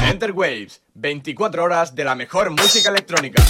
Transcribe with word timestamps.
Enterwaves, 0.00 0.82
24 0.94 1.64
horas 1.64 1.94
de 1.94 2.04
la 2.04 2.14
mejor 2.14 2.50
música 2.50 2.90
electrónica. 2.90 3.42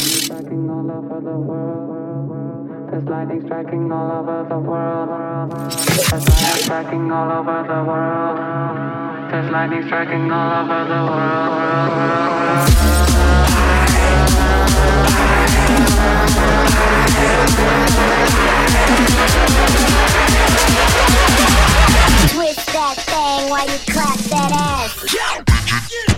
That 22.72 22.96
thing 22.96 23.50
while 23.50 23.66
you 23.66 23.78
clap 23.86 24.18
that 24.30 24.52
ass. 24.52 25.51
Yeah. 25.72 26.11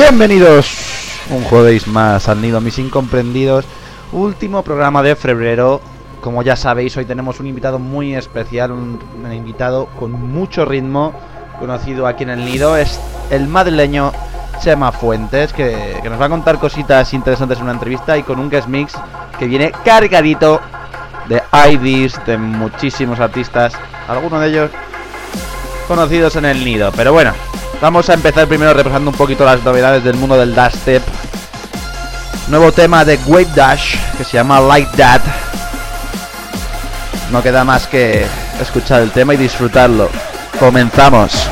Bienvenidos 0.00 0.76
un 1.28 1.42
jueves 1.42 1.88
más 1.88 2.28
al 2.28 2.40
Nido 2.40 2.60
Mis 2.60 2.78
Incomprendidos. 2.78 3.64
Último 4.12 4.62
programa 4.62 5.02
de 5.02 5.16
febrero. 5.16 5.80
Como 6.20 6.44
ya 6.44 6.54
sabéis, 6.54 6.96
hoy 6.96 7.04
tenemos 7.04 7.40
un 7.40 7.48
invitado 7.48 7.80
muy 7.80 8.14
especial, 8.14 8.70
un, 8.70 9.00
invitado 9.34 9.86
con 9.98 10.12
mucho 10.12 10.64
ritmo, 10.64 11.12
conocido 11.58 12.06
aquí 12.06 12.22
en 12.22 12.30
el 12.30 12.44
Nido. 12.44 12.76
Es 12.76 13.00
el 13.30 13.48
madrileño 13.48 14.12
Chema 14.62 14.92
Fuentes, 14.92 15.52
que, 15.52 16.00
nos 16.04 16.20
va 16.20 16.26
a 16.26 16.30
contar 16.30 16.60
cositas 16.60 17.12
interesantes 17.12 17.58
en 17.58 17.64
una 17.64 17.72
entrevista 17.72 18.16
y 18.16 18.22
con 18.22 18.38
un 18.38 18.48
guest 18.48 18.68
mix 18.68 18.92
que 19.36 19.46
viene 19.48 19.72
cargadito 19.84 20.60
de 21.28 21.42
IDs, 21.72 22.24
de 22.24 22.38
muchísimos 22.38 23.18
artistas, 23.18 23.74
algunos 24.06 24.40
de 24.42 24.48
ellos 24.48 24.70
conocidos 25.88 26.36
en 26.36 26.44
el 26.44 26.64
Nido. 26.64 26.92
Pero 26.94 27.12
bueno, 27.12 27.32
Vamos 27.80 28.10
a 28.10 28.14
empezar 28.14 28.48
primero 28.48 28.74
repasando 28.74 29.10
un 29.10 29.16
poquito 29.16 29.44
las 29.44 29.62
novedades 29.62 30.02
del 30.02 30.16
mundo 30.16 30.36
del 30.36 30.52
Step 30.72 31.02
Nuevo 32.48 32.72
tema 32.72 33.04
de 33.04 33.18
Wave 33.26 33.46
Dash 33.54 33.96
que 34.16 34.24
se 34.24 34.38
llama 34.38 34.58
Like 34.58 34.96
That. 34.96 35.20
No 37.30 37.42
queda 37.42 37.62
más 37.62 37.86
que 37.86 38.26
escuchar 38.60 39.02
el 39.02 39.10
tema 39.10 39.34
y 39.34 39.36
disfrutarlo. 39.36 40.08
Comenzamos. 40.58 41.48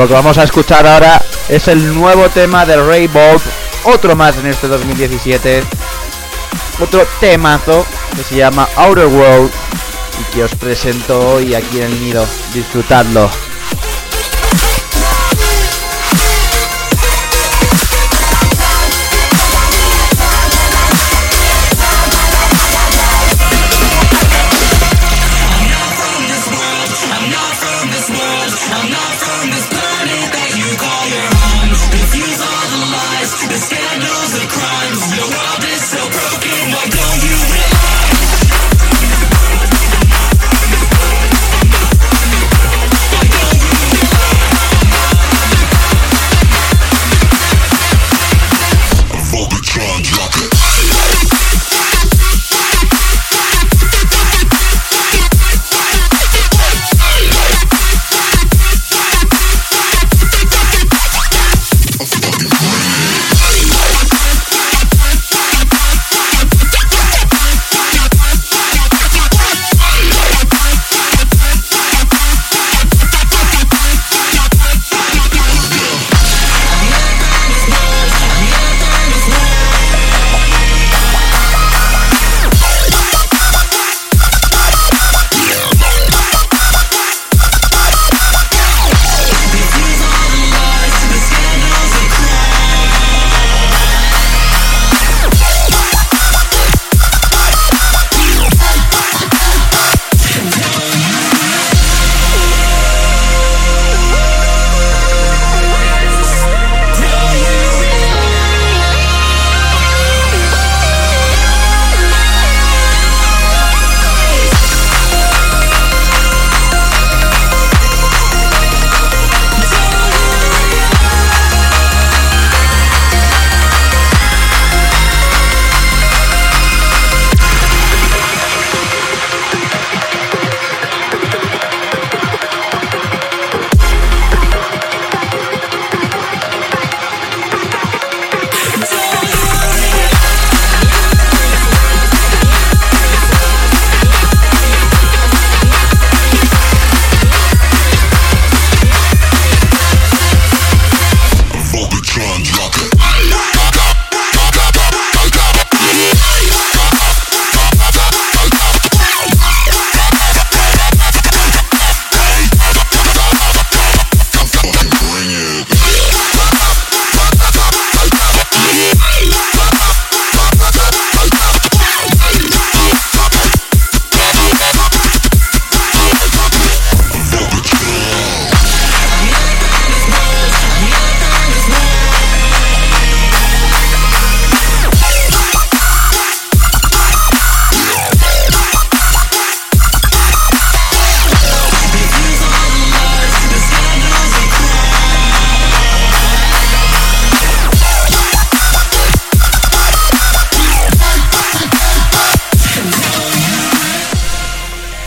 Lo 0.00 0.08
que 0.08 0.14
vamos 0.14 0.38
a 0.38 0.44
escuchar 0.44 0.86
ahora 0.86 1.20
es 1.46 1.68
el 1.68 1.94
nuevo 1.94 2.30
tema 2.30 2.64
de 2.64 2.74
Ray 2.74 3.06
Bolt, 3.06 3.42
otro 3.84 4.16
más 4.16 4.34
en 4.38 4.46
este 4.46 4.66
2017, 4.66 5.62
otro 6.80 7.06
temazo 7.20 7.84
que 8.16 8.22
se 8.22 8.36
llama 8.36 8.66
Outer 8.76 9.08
World 9.08 9.50
y 10.18 10.34
que 10.34 10.42
os 10.42 10.54
presento 10.54 11.34
hoy 11.34 11.54
aquí 11.54 11.82
en 11.82 11.92
el 11.92 12.00
nido. 12.00 12.26
Disfrutadlo. 12.54 13.49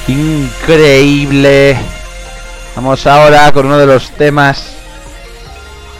Increíble. 0.07 1.77
Vamos 2.75 3.05
ahora 3.05 3.51
con 3.51 3.65
uno 3.65 3.77
de 3.77 3.85
los 3.85 4.09
temas 4.11 4.73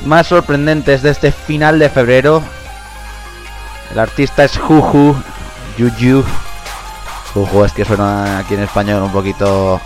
más 0.05 0.27
sorprendentes 0.27 1.01
de 1.01 1.11
este 1.11 1.31
final 1.31 1.79
de 1.79 1.89
febrero. 1.89 2.44
El 3.91 4.00
artista 4.00 4.44
es 4.44 4.57
Juju, 4.57 5.15
Juju. 5.77 6.23
Juju 7.33 7.63
es 7.63 7.73
que 7.73 7.85
suena 7.85 8.39
aquí 8.39 8.55
en 8.55 8.63
español 8.63 9.03
un 9.03 9.11
poquito 9.11 9.79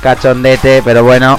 cachondete, 0.00 0.82
pero 0.82 1.04
bueno. 1.04 1.38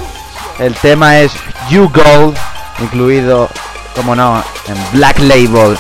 El 0.60 0.76
tema 0.76 1.20
es 1.20 1.34
You 1.70 1.90
Gold, 1.90 2.38
incluido, 2.80 3.50
como 3.96 4.16
no, 4.16 4.44
en 4.68 4.92
Black 4.92 5.20
Label. 5.20 5.78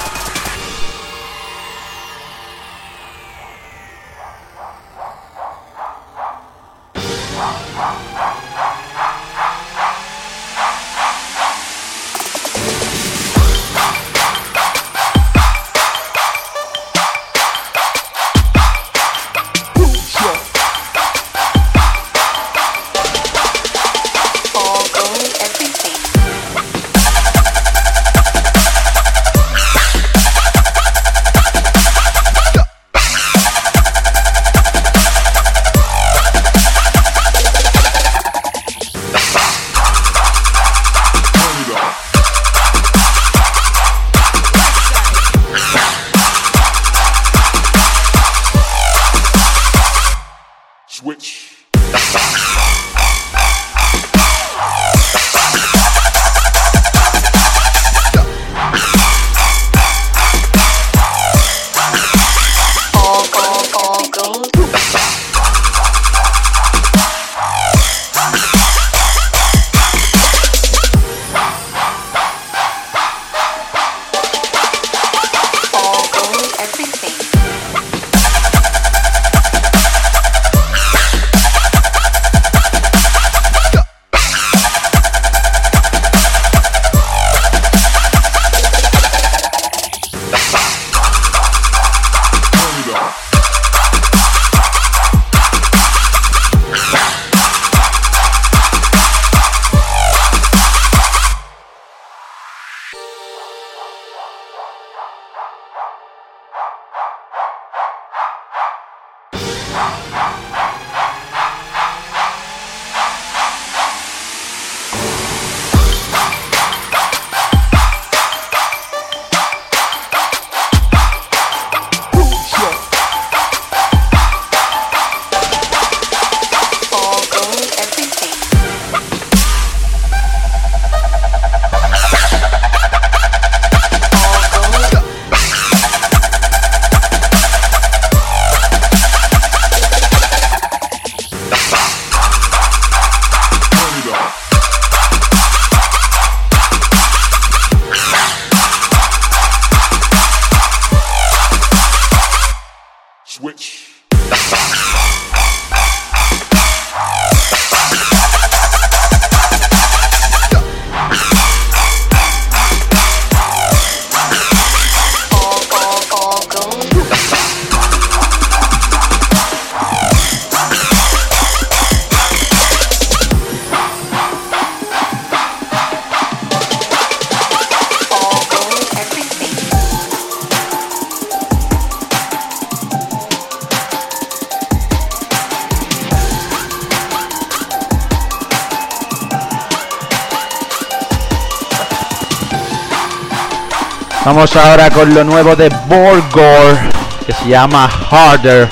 Vamos 194.25 194.56
ahora 194.56 194.89
con 194.89 195.13
lo 195.13 195.25
nuevo 195.25 195.53
de 195.53 195.68
Borgor, 195.88 196.77
que 197.25 197.34
se 197.34 197.50
llama 197.50 197.89
Harder 198.10 198.70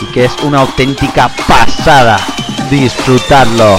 y 0.00 0.04
que 0.12 0.26
es 0.26 0.32
una 0.44 0.60
auténtica 0.60 1.28
pasada. 1.48 2.20
Disfrutarlo. 2.70 3.78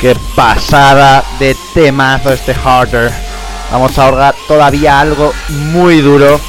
Qué 0.00 0.16
pasada 0.34 1.22
de 1.38 1.54
temazo 1.74 2.32
este 2.32 2.54
Harder. 2.54 3.12
Vamos 3.70 3.98
a 3.98 4.04
ahorrar 4.04 4.34
todavía 4.48 4.98
algo 4.98 5.34
muy 5.48 6.00
duro. 6.00 6.40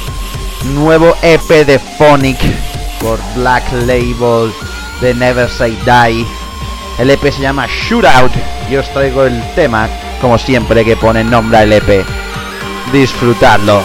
Nuevo 0.64 1.14
EP 1.20 1.66
de 1.66 1.78
Phonic 1.78 2.38
por 2.98 3.18
Black 3.34 3.70
Label 3.72 4.50
de 5.02 5.12
Never 5.14 5.50
Say 5.50 5.76
Die. 5.84 6.26
El 6.98 7.10
EP 7.10 7.30
se 7.30 7.42
llama 7.42 7.66
Shootout 7.66 8.32
y 8.70 8.76
os 8.76 8.88
traigo 8.94 9.24
el 9.24 9.42
tema, 9.54 9.86
como 10.22 10.38
siempre 10.38 10.82
que 10.82 10.96
pone 10.96 11.22
nombre 11.22 11.58
al 11.58 11.72
EP. 11.74 12.06
Disfrutadlo. 12.90 13.82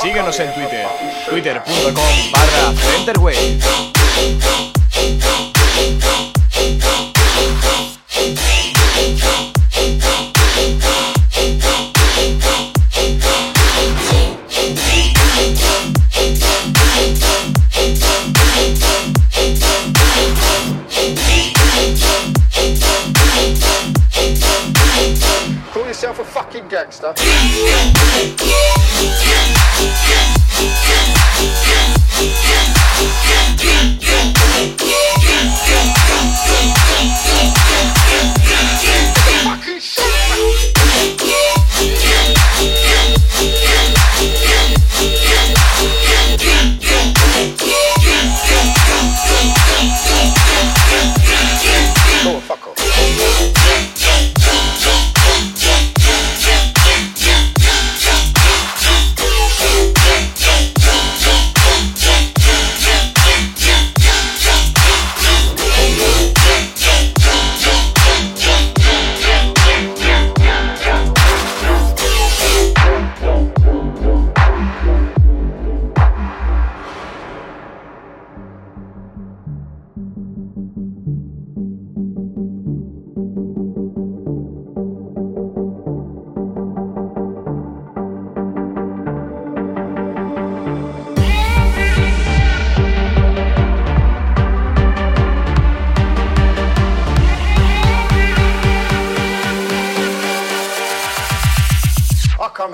Síguenos 0.00 0.38
en 0.38 0.54
Twitter, 0.54 0.86
twitter.com 1.28 1.94
barra 2.32 2.72
fucking 27.14 27.35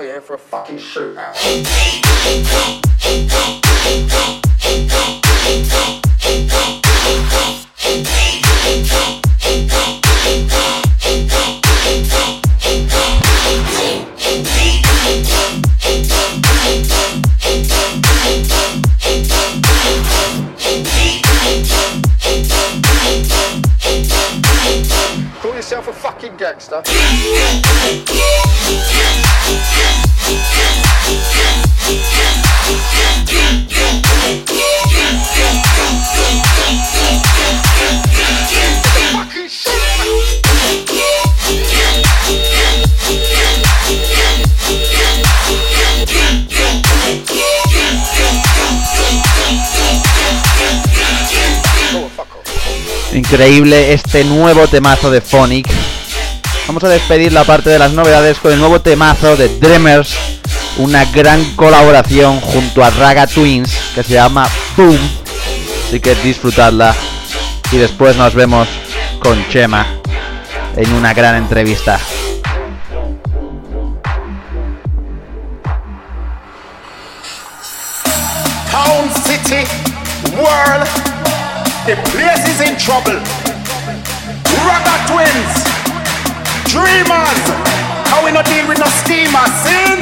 Here 0.03 0.19
for 0.19 0.33
a 0.33 0.37
fucking 0.37 0.79
shootout. 0.79 1.33
Call 25.39 25.55
yourself 25.55 25.87
a 25.87 25.93
fucking 25.93 26.35
gangster. 26.35 26.83
Increíble 53.33 53.93
este 53.93 54.23
nuevo 54.25 54.67
temazo 54.67 55.09
de 55.09 55.19
Phonic. 55.19 55.67
Vamos 56.67 56.83
a 56.83 56.87
despedir 56.87 57.33
la 57.33 57.43
parte 57.43 57.71
de 57.71 57.79
las 57.79 57.91
novedades 57.91 58.37
con 58.37 58.53
el 58.53 58.59
nuevo 58.59 58.79
temazo 58.79 59.35
de 59.35 59.57
Dreamers, 59.57 60.13
una 60.77 61.05
gran 61.05 61.43
colaboración 61.55 62.39
junto 62.41 62.83
a 62.83 62.91
Raga 62.91 63.25
Twins 63.25 63.75
que 63.95 64.03
se 64.03 64.13
llama 64.13 64.47
Boom. 64.77 64.99
Así 65.87 65.99
que 65.99 66.13
disfrutadla 66.13 66.95
y 67.71 67.77
después 67.77 68.15
nos 68.17 68.35
vemos 68.35 68.67
con 69.17 69.49
Chema 69.49 69.87
en 70.75 70.93
una 70.93 71.15
gran 71.15 71.35
entrevista. 71.35 71.99
The 81.83 81.99
place 82.15 82.43
is 82.47 82.59
in 82.63 82.79
trouble. 82.79 83.19
Ragga 84.63 84.95
twins, 85.11 85.53
dreamers. 86.71 87.43
How 88.07 88.23
we 88.23 88.31
not 88.31 88.45
deal 88.47 88.63
with 88.67 88.79
no 88.79 88.87
steamer, 89.03 89.43
sin? 89.67 89.99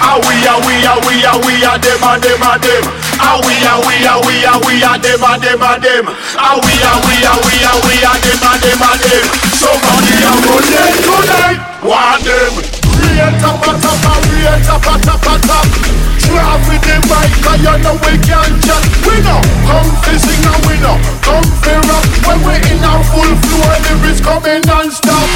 Ah 0.00 0.16
we 0.24 0.32
ah 0.48 0.56
we 0.64 0.80
ah 0.88 0.96
we 1.04 1.20
ah 1.28 1.36
we 1.44 1.60
ah 1.60 1.76
dem 1.76 2.00
ah 2.00 2.16
dem 2.16 2.40
ah 2.40 2.56
dem. 2.56 2.84
Ah 3.20 3.36
we 3.44 3.52
ah 3.68 3.76
we 3.84 4.00
ah 4.08 4.16
we 4.24 4.34
ah 4.48 4.56
we 4.64 4.80
ah 4.80 4.96
dem 4.96 5.20
ah 5.20 5.36
dem 5.36 5.60
ah 5.60 5.76
dem. 5.76 6.04
Ah 6.40 6.56
we 6.56 6.72
ah 6.88 6.96
we 7.04 7.14
ah 7.28 7.36
we 7.44 7.54
ah 7.68 7.76
we 7.84 7.94
ah 8.00 8.16
dem 8.24 8.40
ah 8.40 8.56
dem 8.64 8.80
ah 8.80 8.96
dem. 8.96 9.24
Somebody 9.60 10.16
ah 10.24 10.36
go 10.40 10.56
dead 10.72 10.94
tonight. 11.04 11.60
One 11.84 12.20
them. 12.24 12.52
we 12.56 13.20
tapa 13.44 13.76
top 13.76 14.24
real 14.32 14.56
top 14.64 14.88
tapa 15.04 15.34
top. 15.44 15.89
Drive 16.30 16.62
with 16.70 16.82
the 16.86 16.94
mic, 17.10 17.30
cause 17.42 17.58
you 17.58 17.74
know 17.82 17.98
we 18.06 18.14
can't 18.22 18.54
chat. 18.62 18.82
We 19.02 19.18
know, 19.26 19.42
come 19.66 19.90
to 19.90 20.12
sing 20.14 20.46
and 20.46 20.62
we 20.62 20.78
know, 20.78 20.94
come 21.26 21.42
to 21.42 21.74
rock. 21.90 22.06
When 22.22 22.38
we 22.46 22.54
in 22.70 22.78
our 22.86 23.02
full 23.10 23.34
flow, 23.50 23.66
lyrics 23.82 24.22
coming 24.22 24.62
non-stop. 24.62 25.26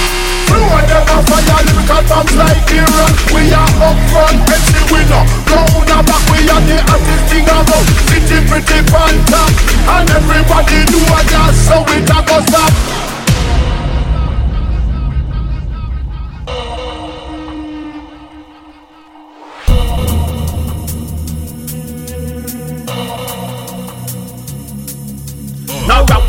Flow 0.47 0.71
never 0.87 1.19
fire, 1.27 1.61
lyrical 1.67 2.03
bombs 2.07 2.35
like 2.39 2.71
Iran. 2.71 3.11
We 3.35 3.51
are 3.51 3.75
up 3.83 3.99
front, 4.15 4.39
MC 4.47 4.71
winner. 4.95 5.25
Round 5.51 5.91
and 5.91 6.07
back, 6.07 6.23
we 6.31 6.47
are 6.47 6.63
the 6.63 6.79
hottest 6.87 7.25
thing 7.27 7.47
around. 7.51 7.87
City 8.07 8.39
pretty 8.47 8.79
on 8.95 9.19
top, 9.27 9.51
and 9.99 10.07
everybody 10.15 10.79
know 10.95 11.11
I 11.11 11.27
got 11.27 11.51
so 11.59 11.83
it 11.91 12.07
a 12.07 12.19
go 12.23 12.39
stop. 12.47 13.04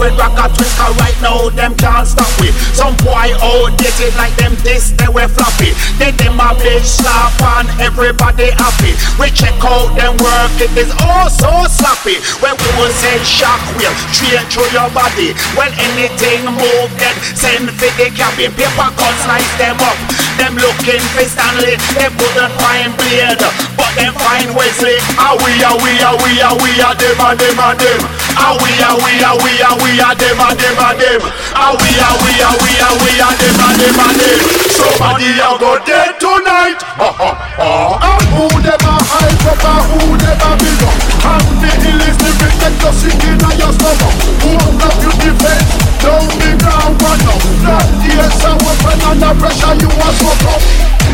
With 0.06 0.22
rock 0.22 0.38
a 0.38 0.46
twist, 0.54 0.78
right 1.02 1.18
now 1.18 1.50
them 1.50 1.74
can't 1.82 2.06
stop 2.06 2.30
it. 2.46 2.54
Some 2.78 2.94
boy 3.02 3.34
outdated 3.42 4.14
like 4.22 4.38
them 4.38 4.54
this, 4.62 4.94
they 4.94 5.10
were 5.10 5.26
floppy. 5.26 5.74
Then 5.98 6.14
them 6.22 6.38
a 6.38 6.54
bitch 6.54 6.86
slap 6.86 7.34
and 7.42 7.66
everybody 7.82 8.54
happy. 8.54 8.94
We 9.18 9.34
check 9.34 9.58
out 9.66 9.98
them 9.98 10.14
work, 10.22 10.54
it 10.62 10.70
is 10.78 10.94
all 11.02 11.26
so 11.26 11.50
sloppy. 11.66 12.22
When 12.38 12.54
we 12.54 12.70
will 12.78 12.94
send 13.02 13.26
shockwave 13.26 13.98
straight 14.14 14.46
through 14.54 14.70
your 14.78 14.94
body. 14.94 15.34
When 15.58 15.74
anything 15.74 16.54
move, 16.54 16.94
then 17.02 17.18
send 17.34 17.74
for 17.74 17.90
the 17.98 18.14
cabin. 18.14 18.54
Paper 18.54 18.90
cuts 18.94 19.26
slice 19.26 19.54
them 19.58 19.82
up. 19.82 19.98
Them 20.38 20.54
looking 20.62 21.02
for 21.18 21.26
Stanley, 21.26 21.82
they 21.98 22.14
couldn't 22.14 22.54
find 22.62 22.94
blade, 22.94 23.42
but 23.74 23.90
them 23.98 24.14
find 24.22 24.54
Wesley. 24.54 25.02
Are 25.18 25.34
ah, 25.34 25.42
we, 25.42 25.50
are 25.66 25.82
we, 25.82 25.92
are 25.98 26.18
we, 26.22 26.32
are 26.46 26.58
we, 26.62 26.70
are 26.78 26.94
them, 26.94 27.18
are 27.26 27.34
them, 27.34 27.58
are 27.58 27.74
them. 27.74 28.25
Ah 28.38 28.54
we 28.62 28.72
ah 28.84 28.96
we 29.04 29.12
ah 29.24 29.36
we 29.44 29.52
ah 29.64 29.76
we 29.82 29.90
ah 30.02 30.14
them 30.14 30.38
ah 30.40 30.54
them 30.54 30.76
ah 30.80 30.94
them. 30.94 31.22
Ah 31.56 31.72
we 31.80 31.90
ah 32.00 32.16
we 32.24 32.32
ah 32.44 32.54
we 32.62 32.72
ah 32.88 32.94
we 33.02 33.12
ah 33.22 33.34
them 33.40 33.56
ah 33.66 33.72
them 33.80 34.00
ah 34.06 34.12
them. 34.20 34.40
Somebody 34.78 35.30
ah 35.42 35.58
go 35.58 35.72
dead 35.86 36.20
tonight. 36.20 36.80
Ah 37.06 37.14
ah 37.20 37.36
ah. 37.60 38.00
Ah 38.02 38.20
who 38.36 38.48
them 38.62 38.80
ah? 38.84 39.25
proper 39.46 39.78
who 39.94 40.18
never 40.18 40.54
been 40.58 40.82
up. 40.82 40.98
And 41.22 41.46
the 41.62 41.72
hill 41.86 42.02
is 42.02 42.18
the 42.18 42.32
biggest 42.42 42.78
just 42.82 42.98
sinking 43.02 43.42
on 43.46 43.56
your 43.62 43.74
stomach 43.74 44.16
Who 44.42 44.52
love 44.82 44.98
you 45.06 45.14
defense? 45.22 45.70
don't 46.02 46.30
be 46.38 46.50
ground 46.62 46.98
runner 47.02 47.38
Not 47.66 47.86
the 48.02 48.14
answer 48.14 48.56
weapon 48.62 49.00
under 49.06 49.34
pressure 49.38 49.74
you 49.82 49.90
are 49.90 50.16
so 50.18 50.34
up. 50.50 50.62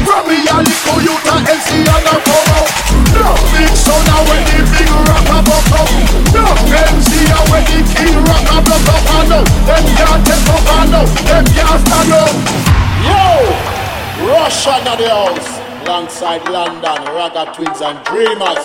Grab 0.03 0.23
me 0.27 0.39
a 0.47 0.57
little 0.63 0.99
you 1.03 1.15
the 1.15 1.35
NC 1.47 1.69
and 1.83 2.03
the 2.07 2.15
follow 2.27 2.63
No 3.15 3.27
big 3.51 3.73
son 3.75 4.07
when 4.27 4.41
the 4.47 4.59
big 4.67 4.91
rock 5.07 5.27
a 5.31 5.37
buck 5.43 5.71
up. 5.79 5.89
No 6.31 6.43
MC 6.71 7.11
when 7.51 7.63
the 7.67 7.79
king 7.87 8.15
rock 8.15 8.47
a 8.47 8.57
block 8.63 8.87
up. 8.91 9.03
I 9.11 9.19
know, 9.27 9.43
them 9.67 9.85
can't 9.95 10.21
take 10.23 10.47
up 10.51 10.63
I 10.71 10.81
know, 10.91 11.05
them 11.27 11.45
can't 11.51 11.79
stand 11.83 12.11
up. 12.15 12.35
Yo! 13.07 13.71
Russian 14.27 14.87
at 14.87 14.97
the 14.97 15.09
house 15.09 15.50
alongside 15.83 16.43
London, 16.49 16.99
Raga 17.15 17.51
Twins 17.53 17.81
and 17.81 18.03
Dreamers. 18.05 18.63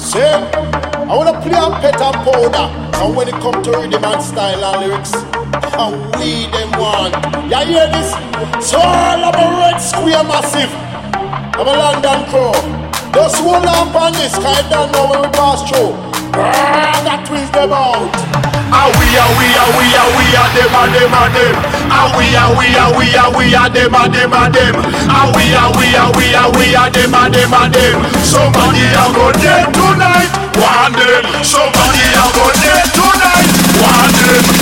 See, 0.00 0.20
I 0.20 1.14
wanna 1.14 1.40
play 1.40 1.58
a 1.58 1.70
pet 1.80 2.00
and 2.00 2.16
powder, 2.24 2.66
and 3.02 3.16
when 3.16 3.28
it 3.28 3.34
come 3.42 3.62
to 3.62 3.70
rhythm 3.70 4.04
and 4.04 4.22
style 4.22 4.64
and 4.64 4.80
lyrics, 4.80 5.12
and 5.78 5.94
we 6.16 6.46
them 6.52 6.70
one. 6.78 7.12
You 7.50 7.64
hear 7.66 7.88
this? 7.88 8.10
So 8.64 8.78
all 8.78 9.24
of 9.24 9.34
a 9.34 9.46
red 9.58 9.78
square 9.78 10.24
massive. 10.24 10.72
I'm 11.58 11.66
a 11.66 11.74
London 11.74 12.20
crew. 12.30 12.52
Just 13.12 13.36
hold 13.36 13.66
on 13.66 13.88
on 13.96 14.12
this, 14.12 14.34
cause 14.34 14.46
I 14.46 14.68
don't 14.70 14.92
know 14.92 15.10
when 15.10 15.22
we 15.22 15.28
pass 15.36 15.68
through. 15.68 15.92
Raga 16.38 17.26
Twins 17.26 17.50
them 17.50 17.72
out. 17.72 18.27
Ah 18.70 18.88
we 18.98 19.06
are 19.16 19.32
we 19.38 19.46
are 19.56 19.70
we 19.78 19.86
are 19.96 20.10
we 20.16 20.26
are 20.36 20.50
them 20.54 20.76
a 20.76 20.82
them 20.92 21.14
a 21.14 21.22
them. 21.34 21.54
Ah 21.90 22.06
we 22.16 22.26
are 22.36 22.52
we 22.58 22.66
are 22.76 22.92
we 22.98 23.06
are 23.16 23.30
we 23.36 23.54
are 23.54 23.68
them 23.70 23.94
a 23.94 24.02
them 24.08 24.32
a 24.32 24.42
them. 24.52 24.74
Ah 25.08 25.26
we 25.34 25.44
are 25.54 25.72
we 25.78 25.86
are 25.96 26.10
we 26.16 26.26
are 26.34 26.50
we 26.56 26.66
are 26.76 26.90
them 26.90 27.14
a 27.14 27.22
them 27.30 27.54
a 27.54 27.62
them. 27.72 27.96
Somebody 28.22 28.84
a 28.92 29.04
go 29.14 29.32
dead 29.32 29.72
tonight, 29.72 30.30
one 30.60 30.92
day. 30.92 31.18
Somebody 31.42 32.04
a 32.12 32.24
go 32.36 32.46
dead 32.62 32.86
tonight, 32.92 33.48
one 33.80 34.12
day. 34.12 34.57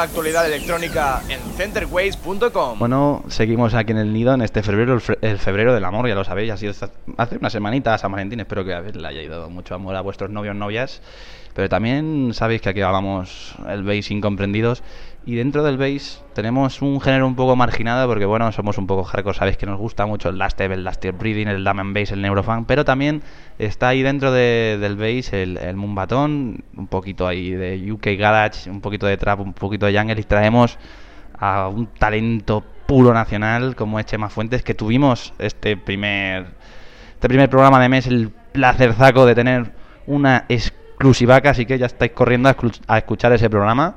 La 0.00 0.04
actualidad 0.04 0.46
electrónica 0.46 1.22
en 1.28 1.40
centerways.com. 1.52 2.78
Bueno, 2.78 3.22
seguimos 3.28 3.74
aquí 3.74 3.92
en 3.92 3.98
el 3.98 4.12
nido 4.14 4.32
en 4.32 4.40
este 4.40 4.62
febrero, 4.62 4.94
el, 4.94 5.00
fe- 5.02 5.18
el 5.20 5.36
febrero 5.38 5.74
del 5.74 5.84
amor, 5.84 6.08
ya 6.08 6.14
lo 6.14 6.24
sabéis, 6.24 6.50
ha 6.52 6.56
sido 6.56 6.72
hace 7.18 7.36
una 7.36 7.50
semanita 7.50 7.98
San 7.98 8.10
Valentín, 8.10 8.40
espero 8.40 8.64
que 8.64 8.72
a 8.72 8.80
le 8.80 9.06
haya 9.06 9.28
dado 9.28 9.50
mucho 9.50 9.74
amor 9.74 9.94
a 9.96 10.00
vuestros 10.00 10.30
novios, 10.30 10.56
novias, 10.56 11.02
pero 11.52 11.68
también 11.68 12.30
sabéis 12.32 12.62
que 12.62 12.70
aquí 12.70 12.80
hablamos 12.80 13.54
el 13.68 13.82
bass 13.82 14.10
incomprendidos 14.10 14.82
y 15.26 15.34
dentro 15.34 15.62
del 15.62 15.76
bass 15.76 16.24
tenemos 16.34 16.80
un 16.80 17.00
género 17.00 17.26
un 17.26 17.36
poco 17.36 17.54
marginado 17.54 18.08
porque 18.08 18.24
bueno, 18.24 18.50
somos 18.52 18.78
un 18.78 18.86
poco 18.86 19.04
hardcore, 19.04 19.36
sabéis 19.36 19.56
que 19.58 19.66
nos 19.66 19.78
gusta 19.78 20.06
mucho 20.06 20.30
el 20.30 20.38
last 20.38 20.54
step, 20.56 20.72
el 20.72 20.82
last 20.82 20.96
step 20.96 21.18
breathing, 21.18 21.46
el 21.48 21.62
drum 21.62 21.78
and 21.78 21.94
bass, 21.94 22.10
el 22.12 22.22
neurofunk, 22.22 22.66
pero 22.66 22.84
también 22.84 23.22
está 23.58 23.88
ahí 23.88 24.02
dentro 24.02 24.32
de- 24.32 24.78
del 24.80 24.96
bass 24.96 25.32
el, 25.34 25.58
el 25.58 25.76
un 25.76 26.86
poquito 26.88 27.26
ahí 27.28 27.50
de 27.50 27.92
UK 27.92 28.18
Garage, 28.18 28.70
un 28.70 28.80
poquito 28.80 29.06
de 29.06 29.16
trap, 29.18 29.40
un 29.40 29.52
poquito 29.52 29.86
de 29.86 29.96
jungle 29.96 30.18
y 30.20 30.24
traemos 30.24 30.78
a 31.38 31.68
un 31.68 31.86
talento 31.86 32.64
puro 32.86 33.12
nacional 33.12 33.76
como 33.76 34.00
es 34.00 34.06
Chema 34.06 34.30
Fuentes, 34.30 34.62
que 34.62 34.74
tuvimos 34.74 35.34
este 35.38 35.76
primer, 35.76 36.46
este 37.14 37.28
primer 37.28 37.48
programa 37.50 37.80
de 37.80 37.88
mes 37.88 38.06
el 38.06 38.30
placerzaco 38.30 39.26
de 39.26 39.34
tener 39.34 39.72
una 40.06 40.46
exclusivaca, 40.48 41.50
así 41.50 41.66
que 41.66 41.78
ya 41.78 41.86
estáis 41.86 42.12
corriendo 42.12 42.48
a 42.88 42.98
escuchar 42.98 43.32
ese 43.32 43.48
programa 43.48 43.96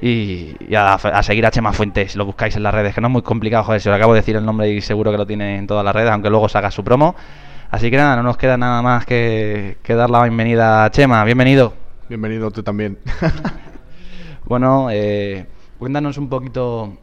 y, 0.00 0.56
y 0.68 0.74
a, 0.74 0.94
a 0.94 1.22
seguir 1.22 1.46
a 1.46 1.50
Chema 1.50 1.72
Fuentes, 1.72 2.16
lo 2.16 2.24
buscáis 2.24 2.56
en 2.56 2.62
las 2.62 2.74
redes, 2.74 2.94
que 2.94 3.00
no 3.00 3.08
es 3.08 3.12
muy 3.12 3.22
complicado, 3.22 3.64
joder, 3.64 3.80
si 3.80 3.88
os 3.88 3.94
acabo 3.94 4.14
de 4.14 4.20
decir 4.20 4.36
el 4.36 4.44
nombre 4.44 4.68
y 4.70 4.80
seguro 4.80 5.10
que 5.10 5.18
lo 5.18 5.26
tiene 5.26 5.56
en 5.58 5.66
todas 5.66 5.84
las 5.84 5.94
redes, 5.94 6.10
aunque 6.10 6.30
luego 6.30 6.46
haga 6.52 6.70
su 6.70 6.84
promo. 6.84 7.14
Así 7.70 7.90
que 7.90 7.96
nada, 7.96 8.16
no 8.16 8.22
nos 8.22 8.36
queda 8.36 8.56
nada 8.56 8.82
más 8.82 9.06
que, 9.06 9.78
que 9.82 9.94
dar 9.94 10.10
la 10.10 10.22
bienvenida 10.22 10.84
a 10.84 10.90
Chema, 10.90 11.24
bienvenido. 11.24 11.74
Bienvenido 12.08 12.50
tú 12.50 12.62
también. 12.62 12.98
Bueno, 14.50 14.88
eh, 14.90 15.46
cuéntanos 15.78 16.18
un 16.18 16.28
poquito 16.28 16.98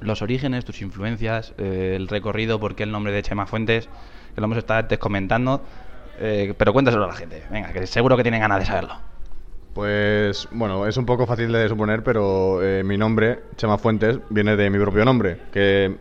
los 0.00 0.22
orígenes, 0.22 0.64
tus 0.64 0.80
influencias, 0.80 1.52
eh, 1.58 1.92
el 1.96 2.08
recorrido, 2.08 2.58
por 2.58 2.74
qué 2.74 2.84
el 2.84 2.92
nombre 2.92 3.12
de 3.12 3.22
Chema 3.22 3.44
Fuentes, 3.44 3.90
que 4.34 4.40
lo 4.40 4.46
hemos 4.46 4.56
estado 4.56 4.80
antes 4.80 4.98
comentando, 4.98 5.62
eh, 6.18 6.54
pero 6.56 6.72
cuéntaselo 6.72 7.04
a 7.04 7.08
la 7.08 7.12
gente, 7.12 7.42
venga, 7.50 7.74
que 7.74 7.86
seguro 7.86 8.16
que 8.16 8.22
tienen 8.22 8.40
ganas 8.40 8.60
de 8.60 8.64
saberlo. 8.64 8.94
Pues 9.78 10.48
bueno, 10.50 10.88
es 10.88 10.96
un 10.96 11.06
poco 11.06 11.24
fácil 11.24 11.52
de 11.52 11.68
suponer, 11.68 12.02
pero 12.02 12.60
eh, 12.64 12.82
mi 12.82 12.98
nombre, 12.98 13.42
Chema 13.54 13.78
Fuentes, 13.78 14.18
viene 14.28 14.56
de 14.56 14.70
mi 14.70 14.78
propio 14.80 15.04
nombre, 15.04 15.38
que 15.52 15.94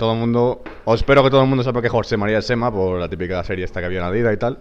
todo 0.00 0.14
el 0.14 0.18
mundo, 0.18 0.64
o 0.84 0.94
espero 0.96 1.22
que 1.22 1.30
todo 1.30 1.40
el 1.40 1.48
mundo 1.48 1.62
sepa 1.62 1.80
que 1.80 1.88
José 1.88 2.16
María 2.16 2.38
es 2.38 2.46
Sema, 2.46 2.72
por 2.72 2.98
la 2.98 3.08
típica 3.08 3.44
serie 3.44 3.64
esta 3.64 3.78
que 3.78 3.86
había 3.86 4.00
en 4.00 4.06
Adidas 4.06 4.34
y 4.34 4.36
tal. 4.36 4.58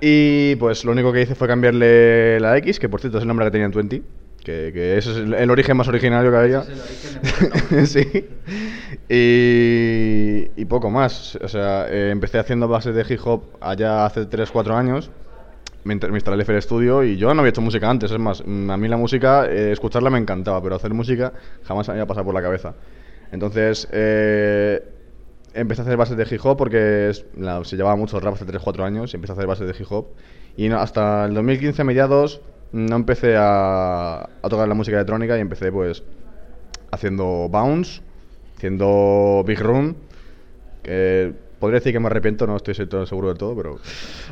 Y 0.00 0.56
pues 0.56 0.86
lo 0.86 0.92
único 0.92 1.12
que 1.12 1.20
hice 1.20 1.34
fue 1.34 1.46
cambiarle 1.46 2.40
la 2.40 2.56
X, 2.56 2.80
que 2.80 2.88
por 2.88 3.02
cierto 3.02 3.18
es 3.18 3.22
el 3.24 3.28
nombre 3.28 3.44
que 3.44 3.50
tenía 3.50 3.66
en 3.66 3.72
Twenty, 3.72 4.02
que, 4.42 4.70
que 4.72 4.96
es 4.96 5.06
el, 5.08 5.34
el 5.34 5.50
origen 5.50 5.76
más 5.76 5.88
originario 5.88 6.30
que 6.30 6.36
había. 6.38 6.62
sí. 7.84 8.26
Y, 9.10 10.48
y 10.56 10.64
poco 10.64 10.88
más. 10.88 11.36
O 11.42 11.48
sea, 11.48 11.88
eh, 11.90 12.08
empecé 12.10 12.38
haciendo 12.38 12.68
bases 12.68 12.94
de 12.94 13.04
hip 13.06 13.20
hop 13.22 13.42
allá 13.60 14.06
hace 14.06 14.22
3-4 14.22 14.74
años 14.74 15.10
me, 15.84 15.94
me 15.96 16.16
instalé 16.16 16.36
el 16.36 16.40
FL 16.42 16.60
Studio 16.62 17.02
y 17.04 17.16
yo 17.16 17.32
no 17.34 17.40
había 17.40 17.50
hecho 17.50 17.60
música 17.60 17.88
antes, 17.90 18.10
es 18.10 18.18
más, 18.18 18.42
mm, 18.46 18.70
a 18.70 18.76
mí 18.76 18.88
la 18.88 18.96
música, 18.96 19.46
eh, 19.46 19.72
escucharla 19.72 20.10
me 20.10 20.18
encantaba, 20.18 20.62
pero 20.62 20.76
hacer 20.76 20.94
música 20.94 21.32
jamás 21.64 21.88
me 21.88 21.92
había 21.94 22.06
pasado 22.06 22.24
por 22.24 22.34
la 22.34 22.42
cabeza. 22.42 22.74
Entonces, 23.32 23.88
eh, 23.92 24.82
empecé 25.54 25.82
a 25.82 25.84
hacer 25.84 25.96
bases 25.96 26.16
de 26.16 26.26
hip 26.30 26.40
hop 26.44 26.56
porque 26.56 27.10
es- 27.10 27.24
la- 27.36 27.64
se 27.64 27.76
llevaba 27.76 27.96
mucho 27.96 28.18
rap 28.20 28.34
hace 28.34 28.44
3-4 28.44 28.84
años 28.84 29.12
y 29.12 29.16
empecé 29.16 29.32
a 29.32 29.34
hacer 29.34 29.46
bases 29.46 29.66
de 29.66 29.74
hip 29.78 29.86
hop. 29.90 30.06
Y 30.56 30.68
no- 30.68 30.78
hasta 30.78 31.24
el 31.26 31.34
2015, 31.34 31.82
a 31.82 31.84
mediados, 31.84 32.40
no 32.72 32.96
empecé 32.96 33.36
a, 33.36 34.20
a 34.22 34.48
tocar 34.48 34.68
la 34.68 34.74
música 34.74 34.96
electrónica 34.96 35.36
y 35.36 35.40
empecé 35.40 35.70
pues 35.72 36.02
haciendo 36.90 37.48
bounce, 37.50 38.00
haciendo 38.56 39.42
big 39.46 39.60
room, 39.60 39.94
que 40.82 41.32
podría 41.62 41.78
decir 41.78 41.92
que 41.92 42.00
me 42.00 42.08
arrepiento, 42.08 42.46
no 42.46 42.56
estoy 42.56 42.74
todo 42.86 43.06
seguro 43.06 43.28
de 43.32 43.36
todo, 43.38 43.56
pero, 43.56 43.78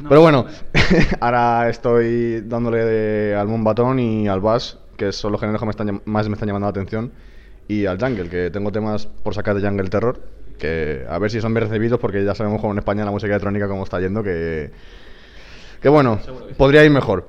pero 0.08 0.20
bueno, 0.20 0.46
ahora 1.20 1.70
estoy 1.70 2.40
dándole 2.42 2.84
de- 2.84 3.34
al 3.36 3.46
Mumbatón 3.46 3.98
y 4.00 4.26
al 4.28 4.40
Bass, 4.40 4.78
que 4.96 5.12
son 5.12 5.30
los 5.32 5.40
géneros 5.40 5.60
que 5.60 5.64
me 5.66 5.70
están, 5.70 6.02
más 6.04 6.28
me 6.28 6.34
están 6.34 6.48
llamando 6.48 6.66
la 6.66 6.70
atención, 6.70 7.12
y 7.68 7.86
al 7.86 7.98
Jungle, 8.00 8.28
que 8.28 8.50
tengo 8.50 8.72
temas 8.72 9.06
por 9.06 9.32
sacar 9.34 9.54
de 9.58 9.66
Jungle 9.66 9.88
Terror, 9.88 10.20
que 10.58 11.06
a 11.08 11.18
ver 11.18 11.30
si 11.30 11.40
son 11.40 11.54
bien 11.54 11.68
recibidos, 11.68 12.00
porque 12.00 12.22
ya 12.24 12.34
sabemos 12.34 12.60
cómo 12.60 12.72
en 12.72 12.80
España 12.80 13.04
la 13.04 13.12
música 13.12 13.32
electrónica 13.32 13.68
cómo 13.68 13.84
está 13.84 14.00
yendo, 14.00 14.22
que, 14.22 14.70
que 15.80 15.88
bueno, 15.88 16.18
podría 16.56 16.84
ir 16.84 16.90
mejor. 16.90 17.26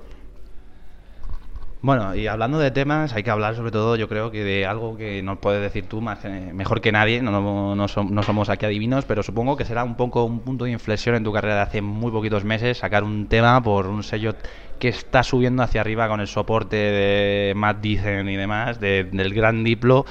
Bueno, 1.84 2.14
y 2.14 2.28
hablando 2.28 2.60
de 2.60 2.70
temas, 2.70 3.14
hay 3.14 3.24
que 3.24 3.32
hablar 3.32 3.56
sobre 3.56 3.72
todo, 3.72 3.96
yo 3.96 4.08
creo 4.08 4.30
que 4.30 4.44
de 4.44 4.68
algo 4.68 4.96
que 4.98 5.24
nos 5.24 5.40
puedes 5.40 5.64
decir 5.64 5.88
tú 5.90 6.00
más 6.00 6.20
mejor 6.54 6.80
que 6.80 6.92
nadie, 6.92 7.24
no, 7.24 7.32
no, 7.32 7.76
no 7.76 7.88
som- 7.88 8.10
no 8.12 8.22
somos 8.22 8.50
aquí 8.50 8.68
adivinos, 8.68 9.06
pero 9.06 9.24
supongo 9.24 9.58
que 9.58 9.66
será 9.66 9.84
un 9.84 9.96
poco 9.96 10.24
un 10.24 10.42
punto 10.42 10.66
de 10.66 10.72
inflexión 10.72 11.16
en 11.16 11.24
tu 11.24 11.34
carrera 11.34 11.56
de 11.56 11.62
hace 11.62 11.82
muy 11.82 12.12
poquitos 12.12 12.44
meses, 12.44 12.78
sacar 12.78 13.04
un 13.04 13.26
tema 13.28 13.64
por 13.64 13.88
un 13.88 14.04
sello 14.04 14.36
que 14.78 14.90
está 14.90 15.24
subiendo 15.24 15.64
hacia 15.64 15.82
arriba 15.82 16.08
con 16.08 16.20
el 16.22 16.28
soporte 16.28 16.76
de 16.76 17.54
Matt 17.56 17.82
Dicen 17.82 18.30
y 18.30 18.36
demás, 18.36 18.80
de- 18.80 19.06
del 19.06 19.34
gran 19.34 19.64
Diplo, 19.64 20.06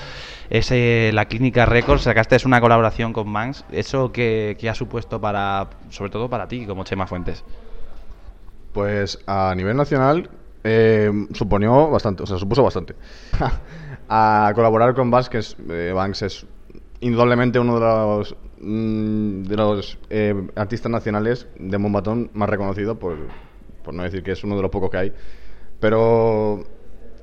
ese, 0.49 1.11
la 1.15 1.27
Clínica 1.27 1.67
Records, 1.67 2.03
sacaste 2.03 2.35
es 2.35 2.45
una 2.45 2.61
colaboración 2.61 3.13
con 3.13 3.33
Banks, 3.33 3.65
¿eso 3.71 4.11
qué, 4.11 4.57
qué 4.59 4.69
ha 4.71 4.75
supuesto 4.75 5.21
para, 5.21 5.71
sobre 5.91 6.11
todo 6.11 6.29
para 6.29 6.49
ti 6.49 6.67
como 6.67 6.83
Chema 6.83 7.07
Fuentes? 7.07 7.45
Pues 8.73 9.19
a 9.27 9.53
nivel 9.57 9.77
nacional 9.77 10.31
eh, 10.65 11.11
suponió 11.33 11.91
bastante, 11.91 12.23
o 12.23 12.27
sea, 12.27 12.39
supuso 12.39 12.63
bastante. 12.63 12.95
a 14.09 14.53
colaborar 14.55 14.95
con 14.95 15.13
es, 15.33 15.57
eh, 15.69 15.93
Banks 15.95 16.23
es 16.23 16.47
indudablemente 17.01 17.59
uno 17.59 17.75
de 17.75 17.81
los, 17.81 18.37
mm, 18.61 19.43
de 19.43 19.57
los 19.57 19.99
eh, 20.11 20.49
artistas 20.57 20.91
nacionales 20.91 21.47
de 21.59 21.79
Mombatón 21.79 22.31
más 22.35 22.49
reconocido, 22.49 22.99
por, 22.99 23.17
por 23.85 23.95
no 23.95 24.03
decir 24.03 24.23
que 24.23 24.33
es 24.33 24.45
uno 24.45 24.57
de 24.57 24.63
los 24.63 24.71
pocos 24.71 24.91
que 24.91 24.97
hay. 24.97 25.13
Pero 25.79 26.65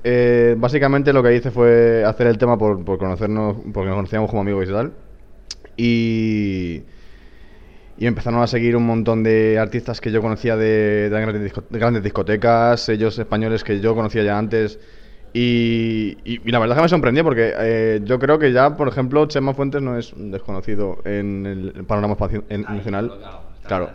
eh, 0.04 0.56
básicamente 0.58 1.14
lo 1.14 1.22
que 1.22 1.36
hice 1.36 1.52
fue 1.52 2.04
hacer 2.06 2.28
el 2.28 2.38
tema 2.38 2.58
por, 2.58 2.84
por 2.84 2.98
conocernos, 2.98 3.58
porque 3.74 3.90
nos 3.90 3.98
conocíamos 3.98 4.30
como 4.30 4.42
amigos 4.42 4.68
y 4.68 4.72
tal. 4.72 4.94
Y, 5.76 6.84
y 7.98 8.06
empezaron 8.06 8.42
a 8.42 8.48
seguir 8.48 8.76
un 8.76 8.86
montón 8.86 9.24
de 9.24 9.58
artistas 9.60 10.00
que 10.02 10.12
yo 10.12 10.22
conocía 10.22 10.56
de, 10.56 11.10
de 11.10 11.22
grandes, 11.22 11.44
disco- 11.44 11.64
de 11.70 11.80
grandes 11.80 12.04
discotecas, 12.04 12.82
sellos 12.82 13.18
españoles 13.18 13.64
que 13.64 13.80
yo 13.80 13.96
conocía 13.96 14.24
ya 14.24 14.38
antes. 14.38 14.80
Y, 15.34 16.18
y- 16.24 16.42
y 16.48 16.52
la 16.52 16.60
verdad 16.60 16.78
es 16.78 16.80
que 16.80 16.84
me 16.84 16.90
sorprendió 16.90 17.24
porque 17.24 17.54
eh, 17.58 18.02
yo 18.04 18.18
creo 18.20 18.40
que 18.40 18.52
ya, 18.54 18.76
por 18.78 18.88
ejemplo, 18.88 19.26
Chema 19.28 19.54
Fuentes 19.54 19.82
no 19.82 19.98
es 19.98 20.14
un 20.14 20.32
desconocido 20.32 21.00
en 21.06 21.46
el 21.46 21.86
panorama 21.86 22.16
en- 22.50 22.66
nacional. 22.78 23.12
Claro. 23.68 23.86